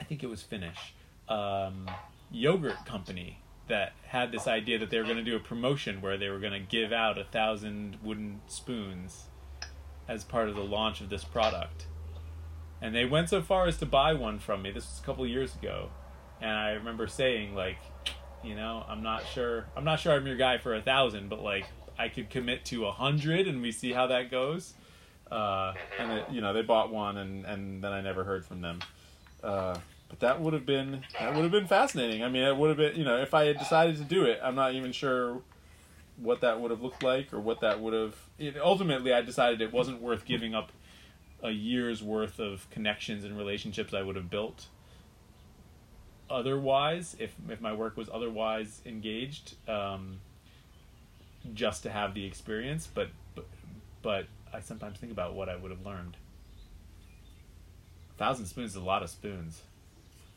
I 0.00 0.04
think 0.04 0.22
it 0.24 0.26
was 0.28 0.42
Finnish. 0.42 0.94
Um, 1.28 1.88
yogurt 2.32 2.84
company 2.86 3.38
that 3.70 3.92
had 4.06 4.30
this 4.30 4.46
idea 4.46 4.78
that 4.78 4.90
they 4.90 4.98
were 4.98 5.04
going 5.04 5.16
to 5.16 5.24
do 5.24 5.36
a 5.36 5.40
promotion 5.40 6.00
where 6.00 6.16
they 6.16 6.28
were 6.28 6.38
going 6.38 6.52
to 6.52 6.60
give 6.60 6.92
out 6.92 7.18
a 7.18 7.24
thousand 7.24 7.96
wooden 8.02 8.40
spoons 8.46 9.24
as 10.06 10.22
part 10.24 10.48
of 10.48 10.54
the 10.54 10.62
launch 10.62 11.00
of 11.00 11.08
this 11.08 11.24
product 11.24 11.86
and 12.82 12.94
they 12.94 13.04
went 13.04 13.28
so 13.28 13.42
far 13.42 13.66
as 13.66 13.76
to 13.78 13.86
buy 13.86 14.14
one 14.14 14.38
from 14.38 14.62
me. 14.62 14.70
This 14.70 14.86
was 14.88 15.00
a 15.00 15.02
couple 15.02 15.26
years 15.26 15.54
ago, 15.54 15.90
and 16.40 16.50
I 16.50 16.70
remember 16.72 17.06
saying 17.06 17.54
like, 17.54 17.78
you 18.42 18.54
know, 18.54 18.84
I'm 18.88 19.02
not 19.02 19.24
sure. 19.26 19.66
I'm 19.76 19.84
not 19.84 20.00
sure 20.00 20.12
I'm 20.12 20.26
your 20.26 20.36
guy 20.36 20.58
for 20.58 20.74
a 20.74 20.82
thousand, 20.82 21.28
but 21.28 21.42
like 21.42 21.66
I 21.98 22.08
could 22.08 22.30
commit 22.30 22.64
to 22.66 22.86
a 22.86 22.92
hundred, 22.92 23.46
and 23.46 23.60
we 23.60 23.72
see 23.72 23.92
how 23.92 24.06
that 24.08 24.30
goes. 24.30 24.74
Uh, 25.30 25.74
and 25.98 26.12
it, 26.12 26.24
you 26.30 26.40
know, 26.40 26.52
they 26.52 26.62
bought 26.62 26.92
one, 26.92 27.18
and 27.18 27.44
and 27.44 27.84
then 27.84 27.92
I 27.92 28.00
never 28.00 28.24
heard 28.24 28.46
from 28.46 28.62
them. 28.62 28.80
Uh, 29.42 29.78
but 30.10 30.20
that 30.20 30.40
would 30.40 30.52
have 30.52 30.66
been 30.66 31.04
that 31.18 31.34
would 31.34 31.42
have 31.42 31.52
been 31.52 31.66
fascinating. 31.66 32.22
I 32.22 32.28
mean, 32.28 32.42
it 32.42 32.56
would 32.56 32.68
have 32.68 32.76
been 32.76 32.96
you 32.96 33.04
know 33.04 33.16
if 33.16 33.32
I 33.32 33.46
had 33.46 33.58
decided 33.58 33.96
to 33.96 34.04
do 34.04 34.24
it, 34.24 34.38
I'm 34.42 34.54
not 34.54 34.74
even 34.74 34.92
sure 34.92 35.40
what 36.16 36.42
that 36.42 36.60
would 36.60 36.70
have 36.70 36.82
looked 36.82 37.02
like 37.02 37.32
or 37.32 37.40
what 37.40 37.60
that 37.60 37.80
would 37.80 37.94
have. 37.94 38.14
It, 38.38 38.58
ultimately, 38.58 39.14
I 39.14 39.22
decided 39.22 39.62
it 39.62 39.72
wasn't 39.72 40.02
worth 40.02 40.26
giving 40.26 40.54
up 40.54 40.72
a 41.42 41.50
year's 41.50 42.02
worth 42.02 42.38
of 42.38 42.68
connections 42.70 43.24
and 43.24 43.38
relationships 43.38 43.94
I 43.94 44.02
would 44.02 44.16
have 44.16 44.28
built 44.28 44.66
otherwise 46.30 47.16
if 47.18 47.34
if 47.48 47.60
my 47.60 47.72
work 47.72 47.96
was 47.96 48.08
otherwise 48.12 48.80
engaged 48.86 49.54
um, 49.68 50.20
just 51.54 51.82
to 51.82 51.90
have 51.90 52.14
the 52.14 52.24
experience 52.24 52.88
but, 52.92 53.08
but 53.34 53.46
but 54.02 54.26
I 54.52 54.60
sometimes 54.60 54.98
think 54.98 55.12
about 55.12 55.34
what 55.34 55.48
I 55.48 55.56
would 55.56 55.70
have 55.70 55.84
learned 55.84 56.16
a 58.14 58.18
thousand 58.18 58.46
spoons 58.46 58.70
is 58.70 58.76
a 58.76 58.80
lot 58.80 59.02
of 59.02 59.10
spoons 59.10 59.62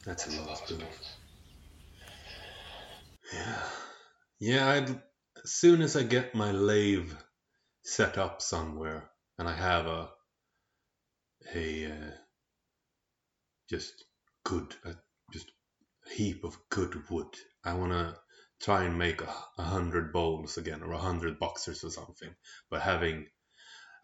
That's 0.06 0.28
a 0.28 0.42
lot 0.42 0.50
of 0.50 0.58
spoons. 0.58 1.18
Yeah. 3.34 3.64
Yeah, 4.40 4.68
I'd, 4.70 4.90
as 5.44 5.52
soon 5.52 5.82
as 5.82 5.96
I 5.96 6.04
get 6.04 6.36
my 6.36 6.52
lathe 6.52 7.12
set 7.84 8.18
up 8.18 8.42
somewhere 8.42 9.10
and 9.38 9.48
I 9.48 9.54
have 9.54 9.86
a 9.88 10.10
a 11.56 11.86
uh, 11.92 12.12
just 13.70 14.06
good 14.44 14.76
uh, 14.86 14.94
just 15.32 15.52
a 16.06 16.10
heap 16.10 16.44
of 16.44 16.58
good 16.70 17.10
wood, 17.10 17.34
I 17.64 17.74
want 17.74 17.92
to 17.92 18.18
try 18.62 18.84
and 18.84 18.98
make 18.98 19.22
a, 19.22 19.34
a 19.58 19.64
hundred 19.64 20.14
bowls 20.14 20.58
again 20.58 20.84
or 20.84 20.92
a 20.92 20.98
hundred 20.98 21.40
boxers 21.40 21.84
or 21.84 21.90
something. 21.90 22.34
But 22.70 22.82
having 22.82 23.28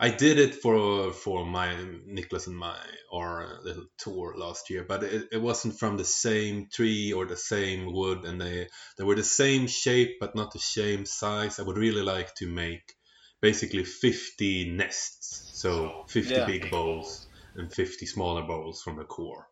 I 0.01 0.09
did 0.09 0.39
it 0.39 0.55
for 0.55 1.11
for 1.13 1.45
my 1.45 1.75
Nicholas 2.05 2.47
and 2.47 2.57
my 2.57 2.77
our 3.11 3.43
uh, 3.43 3.61
little 3.63 3.85
tour 3.97 4.33
last 4.37 4.69
year, 4.69 4.83
but 4.83 5.03
it, 5.03 5.27
it 5.31 5.41
wasn't 5.41 5.77
from 5.77 5.97
the 5.97 6.05
same 6.05 6.67
tree 6.71 7.11
or 7.11 7.25
the 7.25 7.35
same 7.37 7.91
wood, 7.91 8.23
and 8.25 8.39
they 8.39 8.69
they 8.97 9.03
were 9.03 9.15
the 9.15 9.23
same 9.23 9.67
shape 9.67 10.17
but 10.19 10.35
not 10.35 10.51
the 10.53 10.59
same 10.59 11.05
size. 11.05 11.59
I 11.59 11.63
would 11.63 11.77
really 11.77 12.01
like 12.01 12.33
to 12.35 12.47
make 12.47 12.93
basically 13.41 13.83
50 13.83 14.71
nests, 14.71 15.49
so 15.53 16.05
50 16.09 16.31
Yeah. 16.31 16.45
big 16.45 16.71
bowls 16.71 17.27
and 17.55 17.71
50 17.73 18.05
smaller 18.05 18.43
bowls 18.43 18.81
from 18.81 18.97
the 18.97 19.03
core, 19.05 19.47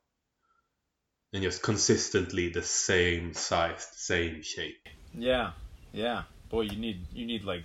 and 1.33 1.43
just 1.43 1.61
consistently 1.61 2.49
the 2.49 2.63
same 2.63 3.33
size, 3.33 3.87
same 3.95 4.41
shape. 4.41 4.87
yeah 5.13 5.51
yeah 5.93 6.23
boy 6.49 6.61
you 6.61 6.77
need 6.77 7.05
you 7.13 7.25
need 7.25 7.43
like 7.43 7.63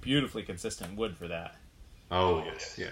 beautifully 0.00 0.42
consistent 0.42 0.96
wood 0.96 1.16
for 1.16 1.28
that 1.28 1.54
Oh 2.10 2.44
yes, 2.44 2.76
yeah. 2.78 2.88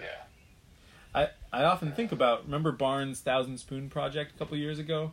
I, 1.14 1.28
I 1.52 1.64
often 1.64 1.92
think 1.92 2.10
about 2.12 2.44
remember 2.44 2.72
Barn's 2.72 3.20
Thousand 3.20 3.58
Spoon 3.58 3.88
project 3.88 4.32
a 4.34 4.38
couple 4.38 4.56
years 4.56 4.78
ago 4.78 5.12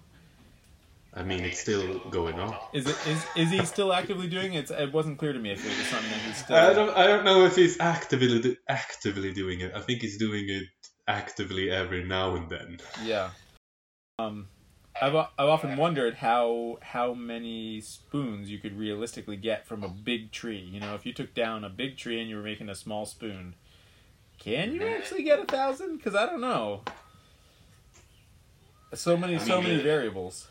I 1.14 1.24
mean, 1.24 1.44
it's 1.44 1.60
still 1.60 2.00
going 2.10 2.40
on. 2.40 2.56
Is 2.72 2.88
it 2.88 2.96
is 3.06 3.26
is 3.36 3.52
he 3.52 3.66
still 3.66 3.92
actively 3.92 4.28
doing 4.28 4.54
it? 4.54 4.72
It 4.72 4.94
wasn't 4.94 5.18
clear 5.18 5.34
to 5.34 5.40
me 5.40 5.52
if 5.52 5.60
it 5.66 5.78
was 5.78 5.88
something 5.88 6.10
that 6.10 6.20
he's 6.22 6.38
still. 6.38 6.56
I 6.56 6.74
don't. 6.74 6.98
I 6.98 7.06
don't 7.06 7.26
know 7.26 7.44
if 7.46 7.56
he's 7.58 7.80
actively 7.82 8.58
actively 8.70 9.34
doing 9.34 9.60
it. 9.60 9.74
I 9.76 9.82
think 9.82 10.02
he's 10.02 10.18
doing 10.18 10.46
it 10.48 10.64
actively 11.08 11.70
every 11.70 12.06
now 12.06 12.36
and 12.36 12.50
then. 12.50 12.78
Yeah. 13.04 13.32
Um, 14.20 14.48
I've 15.02 15.16
I've 15.16 15.50
often 15.50 15.76
wondered 15.76 16.16
how 16.16 16.78
how 16.82 17.14
many 17.14 17.82
spoons 17.82 18.50
you 18.50 18.60
could 18.60 18.78
realistically 18.78 19.36
get 19.36 19.68
from 19.68 19.84
a 19.84 19.90
big 19.90 20.32
tree. 20.32 20.60
You 20.60 20.80
know, 20.80 20.96
if 20.96 21.06
you 21.06 21.12
took 21.12 21.34
down 21.34 21.66
a 21.66 21.70
big 21.70 21.98
tree 21.98 22.22
and 22.22 22.30
you 22.30 22.38
were 22.38 22.44
making 22.44 22.70
a 22.70 22.76
small 22.76 23.06
spoon, 23.06 23.56
can 24.44 24.74
you 24.74 24.84
actually 24.88 25.24
get 25.24 25.40
a 25.40 25.46
thousand? 25.46 25.98
Because 25.98 26.16
I 26.16 26.26
don't 26.26 26.42
know. 26.42 26.82
So 28.94 29.16
many, 29.16 29.40
so 29.40 29.56
mean, 29.62 29.70
many 29.70 29.80
uh, 29.80 29.84
variables. 29.84 30.48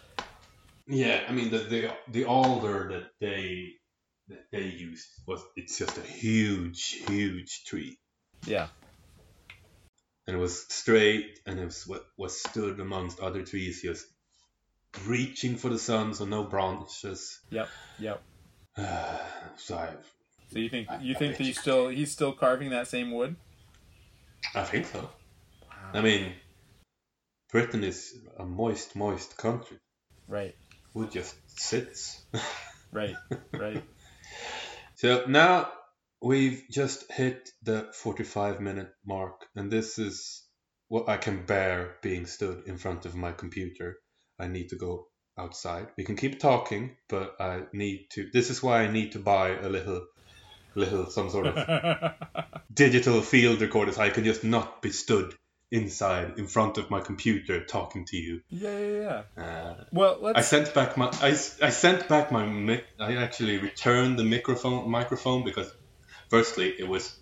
Yeah, 0.86 1.24
I 1.28 1.32
mean 1.32 1.50
the 1.50 1.58
the 1.58 1.90
the 2.10 2.24
alder 2.24 2.88
that 2.92 3.10
they 3.20 3.72
that 4.28 4.46
they 4.50 4.62
used 4.62 5.06
was 5.26 5.42
it's 5.56 5.78
just 5.78 5.98
a 5.98 6.02
huge 6.02 7.02
huge 7.06 7.64
tree, 7.64 7.98
Yeah, 8.46 8.68
and 10.26 10.36
it 10.36 10.40
was 10.40 10.66
straight, 10.72 11.38
and 11.46 11.60
it 11.60 11.64
was 11.64 11.86
what 11.86 12.06
was 12.16 12.40
stood 12.40 12.80
amongst 12.80 13.20
other 13.20 13.42
trees, 13.42 13.82
just 13.82 14.06
reaching 15.06 15.56
for 15.56 15.68
the 15.68 15.78
sun, 15.78 16.14
so 16.14 16.24
no 16.24 16.44
branches. 16.44 17.38
yep, 17.50 17.68
yep. 17.98 18.22
so 19.56 19.76
I, 19.76 19.90
So 20.52 20.58
you 20.58 20.68
think 20.70 20.90
I- 20.90 21.00
you 21.02 21.14
I 21.14 21.18
think 21.18 21.36
that 21.36 21.40
you- 21.40 21.46
he's 21.48 21.60
still 21.60 21.88
he's 21.88 22.10
still 22.10 22.32
carving 22.32 22.70
that 22.70 22.88
same 22.88 23.10
wood? 23.10 23.36
I 24.54 24.64
think 24.64 24.86
so. 24.86 25.08
I 25.92 26.00
mean, 26.00 26.32
Britain 27.52 27.84
is 27.84 28.14
a 28.38 28.44
moist, 28.44 28.94
moist 28.96 29.36
country. 29.36 29.78
Right, 30.28 30.54
Wood 30.94 31.10
just 31.10 31.34
sits. 31.46 32.22
right, 32.92 33.16
right. 33.52 33.82
So 34.96 35.24
now 35.26 35.72
we've 36.22 36.62
just 36.70 37.10
hit 37.10 37.50
the 37.62 37.88
45 37.94 38.60
minute 38.60 38.92
mark, 39.04 39.46
and 39.56 39.70
this 39.70 39.98
is 39.98 40.44
what 40.88 41.08
I 41.08 41.16
can 41.16 41.46
bear 41.46 41.96
being 42.02 42.26
stood 42.26 42.64
in 42.66 42.76
front 42.76 43.06
of 43.06 43.14
my 43.14 43.32
computer. 43.32 43.96
I 44.38 44.48
need 44.48 44.68
to 44.70 44.76
go 44.76 45.06
outside. 45.38 45.88
We 45.96 46.04
can 46.04 46.16
keep 46.16 46.38
talking, 46.38 46.96
but 47.08 47.40
I 47.40 47.62
need 47.72 48.08
to. 48.12 48.28
This 48.32 48.50
is 48.50 48.62
why 48.62 48.82
I 48.82 48.90
need 48.90 49.12
to 49.12 49.18
buy 49.18 49.56
a 49.56 49.68
little, 49.68 50.06
little 50.74 51.10
some 51.10 51.30
sort 51.30 51.46
of 51.46 51.56
digital 52.74 53.20
field 53.20 53.60
recorder 53.60 53.92
so 53.92 54.02
I 54.02 54.10
can 54.10 54.24
just 54.24 54.44
not 54.44 54.82
be 54.82 54.90
stood 54.90 55.34
inside 55.72 56.38
in 56.38 56.46
front 56.46 56.78
of 56.78 56.90
my 56.90 57.00
computer 57.00 57.64
talking 57.64 58.04
to 58.06 58.16
you. 58.16 58.40
Yeah, 58.50 58.78
yeah, 58.78 59.22
yeah. 59.36 59.44
Uh, 59.44 59.84
Well, 59.92 60.18
let's. 60.20 60.38
I 60.38 60.42
sent 60.42 60.74
back 60.74 60.96
my 60.96 61.10
I, 61.22 61.28
I 61.28 61.70
sent 61.70 62.08
back 62.08 62.32
my 62.32 62.44
mic. 62.44 62.84
I 62.98 63.16
actually 63.16 63.58
returned 63.58 64.18
the 64.18 64.24
microphone 64.24 64.90
microphone 64.90 65.44
because 65.44 65.72
firstly 66.28 66.74
it 66.78 66.88
was 66.88 67.16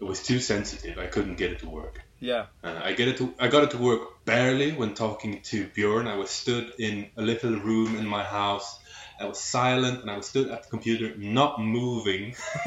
it 0.00 0.04
was 0.04 0.22
too 0.22 0.38
sensitive. 0.40 0.98
I 0.98 1.06
couldn't 1.06 1.36
get 1.38 1.52
it 1.52 1.60
to 1.60 1.68
work. 1.68 2.00
yeah, 2.20 2.46
Uh, 2.62 2.80
I 2.88 2.92
get 2.92 3.08
it 3.08 3.16
to 3.18 3.34
I 3.40 3.48
got 3.48 3.64
it 3.64 3.70
to 3.72 3.78
work 3.78 4.00
barely 4.24 4.72
when 4.72 4.94
talking 4.94 5.40
to 5.50 5.66
Bjorn. 5.74 6.06
I 6.06 6.16
was 6.16 6.30
stood 6.30 6.72
in 6.78 7.10
a 7.16 7.22
little 7.22 7.56
room 7.58 7.96
in 7.96 8.06
my 8.06 8.22
house. 8.22 8.78
I 9.20 9.24
was 9.26 9.40
silent 9.40 10.02
and 10.02 10.10
I 10.10 10.16
was 10.16 10.26
stood 10.28 10.50
at 10.50 10.64
the 10.64 10.68
computer, 10.68 11.14
not 11.16 11.60
moving, 11.60 12.34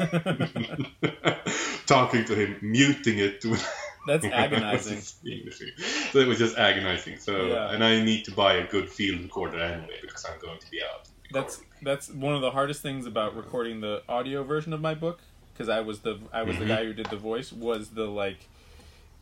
talking 1.86 2.24
to 2.24 2.34
him, 2.34 2.58
muting 2.62 3.18
it. 3.18 3.42
that's 4.06 4.22
when 4.24 4.32
I 4.32 4.48
was 4.48 4.52
agonizing. 4.52 5.00
speaking 5.00 5.52
to 5.52 5.64
him. 5.66 5.72
So 6.12 6.18
it 6.18 6.26
was 6.28 6.38
just 6.38 6.56
agonizing. 6.58 7.18
So 7.18 7.46
Yeah. 7.46 7.70
and 7.72 7.84
I 7.84 8.02
need 8.02 8.24
to 8.26 8.32
buy 8.32 8.54
a 8.54 8.66
good 8.66 8.88
field 8.88 9.20
recorder 9.20 9.58
anyway 9.60 9.98
because 10.02 10.24
I'm 10.24 10.38
going 10.40 10.58
to 10.58 10.70
be 10.70 10.82
out. 10.82 11.08
That's 11.32 11.58
recording. 11.58 11.84
that's 11.84 12.08
one 12.10 12.34
of 12.34 12.40
the 12.40 12.50
hardest 12.50 12.82
things 12.82 13.06
about 13.06 13.36
recording 13.36 13.80
the 13.80 14.02
audio 14.08 14.42
version 14.42 14.72
of 14.72 14.80
my 14.80 14.94
book 14.94 15.20
because 15.52 15.68
I 15.68 15.80
was 15.80 16.00
the 16.00 16.18
I 16.32 16.42
was 16.42 16.56
Mhm. 16.56 16.60
the 16.60 16.66
guy 16.66 16.84
who 16.84 16.92
did 16.92 17.06
the 17.06 17.16
voice 17.16 17.52
was 17.52 17.90
the 17.90 18.06
like 18.06 18.48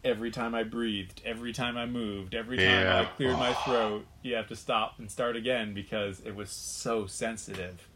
every 0.05 0.31
time 0.31 0.55
I 0.55 0.63
breathed, 0.63 1.23
every 1.25 1.53
time 1.53 1.77
I 1.77 1.87
moved, 1.87 2.35
every 2.35 2.57
time 2.57 2.67
I 2.67 3.03
Yeah. 3.03 3.05
cleared 3.17 3.39
my 3.39 3.53
throat, 3.53 4.07
you 4.23 4.35
have 4.35 4.49
to 4.49 4.57
stop 4.57 4.99
and 4.99 5.11
start 5.11 5.37
again 5.37 5.75
because 5.75 6.21
it 6.21 6.35
was 6.35 6.51
so 6.51 7.07
sensitive, 7.07 7.89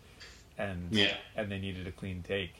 and 0.58 0.92
Yeah. 0.92 1.16
and 1.36 1.50
they 1.50 1.58
needed 1.58 1.86
a 1.86 1.92
clean 1.92 2.22
take. 2.22 2.54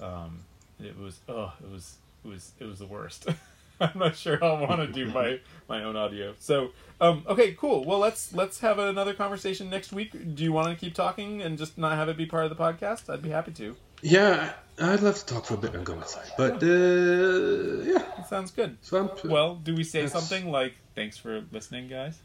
Um, 0.00 0.44
it 0.80 0.98
was 0.98 1.20
oh, 1.28 1.52
it 1.62 1.70
was 1.70 1.96
it 2.24 2.28
was 2.28 2.52
it 2.58 2.64
was 2.64 2.78
the 2.78 2.86
worst. 2.86 3.26
I'm 3.80 3.98
not 3.98 4.14
sure 4.16 4.42
I'll 4.42 4.64
want 4.66 4.80
to 4.80 4.86
do 4.86 5.06
my 5.12 5.40
my 5.68 5.82
own 5.82 5.96
audio. 5.96 6.34
So 6.38 6.70
um, 7.00 7.24
okay, 7.26 7.52
cool. 7.54 7.84
Well, 7.84 7.98
let's 7.98 8.32
let's 8.32 8.60
have 8.60 8.78
another 8.78 9.14
conversation 9.14 9.68
next 9.70 9.92
week. 9.92 10.12
Do 10.34 10.44
you 10.44 10.52
want 10.52 10.68
to 10.68 10.76
keep 10.76 10.94
talking 10.94 11.42
and 11.42 11.58
just 11.58 11.76
not 11.76 11.92
have 11.96 12.08
it 12.08 12.16
be 12.16 12.26
part 12.26 12.44
of 12.44 12.56
the 12.56 12.62
podcast? 12.62 13.12
I'd 13.12 13.22
be 13.22 13.30
happy 13.30 13.52
to. 13.52 13.76
Yeah, 14.06 14.52
I'd 14.78 15.00
love 15.00 15.14
to 15.16 15.24
talk 15.24 15.46
for 15.46 15.54
a 15.54 15.56
bit 15.56 15.74
and 15.74 15.86
go 15.86 15.94
outside, 15.94 16.30
but 16.36 16.62
uh, 16.62 17.90
yeah. 17.90 18.02
That 18.18 18.26
sounds 18.28 18.50
good. 18.50 18.76
So 18.82 18.98
I'm, 18.98 19.08
Well, 19.30 19.54
do 19.56 19.74
we 19.74 19.82
say 19.82 20.06
something 20.08 20.50
like 20.50 20.74
"Thanks 20.94 21.16
for 21.16 21.42
listening, 21.50 21.88
guys"? 21.88 22.18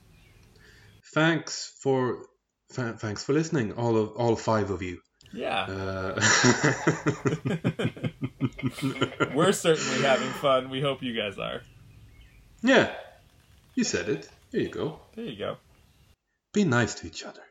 thanks 1.13 1.71
for 1.81 2.25
th- 2.75 2.95
thanks 2.97 3.23
for 3.23 3.31
listening, 3.33 3.71
all 3.73 3.95
of 3.97 4.09
all 4.17 4.35
five 4.35 4.71
of 4.71 4.81
you. 4.81 4.99
Yeah, 5.31 5.67
Uh, 5.69 6.19
we're 9.35 9.51
certainly 9.53 10.01
having 10.01 10.29
fun. 10.41 10.69
We 10.69 10.81
hope 10.81 11.01
you 11.03 11.13
guys 11.15 11.37
are. 11.37 11.61
yeah, 12.61 12.91
you 13.75 13.83
said 13.83 14.09
it. 14.09 14.29
There 14.51 14.61
you 14.61 14.69
go. 14.69 14.99
There 15.15 15.25
you 15.25 15.37
go. 15.37 15.57
Be 16.53 16.63
nice 16.65 16.95
to 16.95 17.07
each 17.07 17.23
other. 17.23 17.41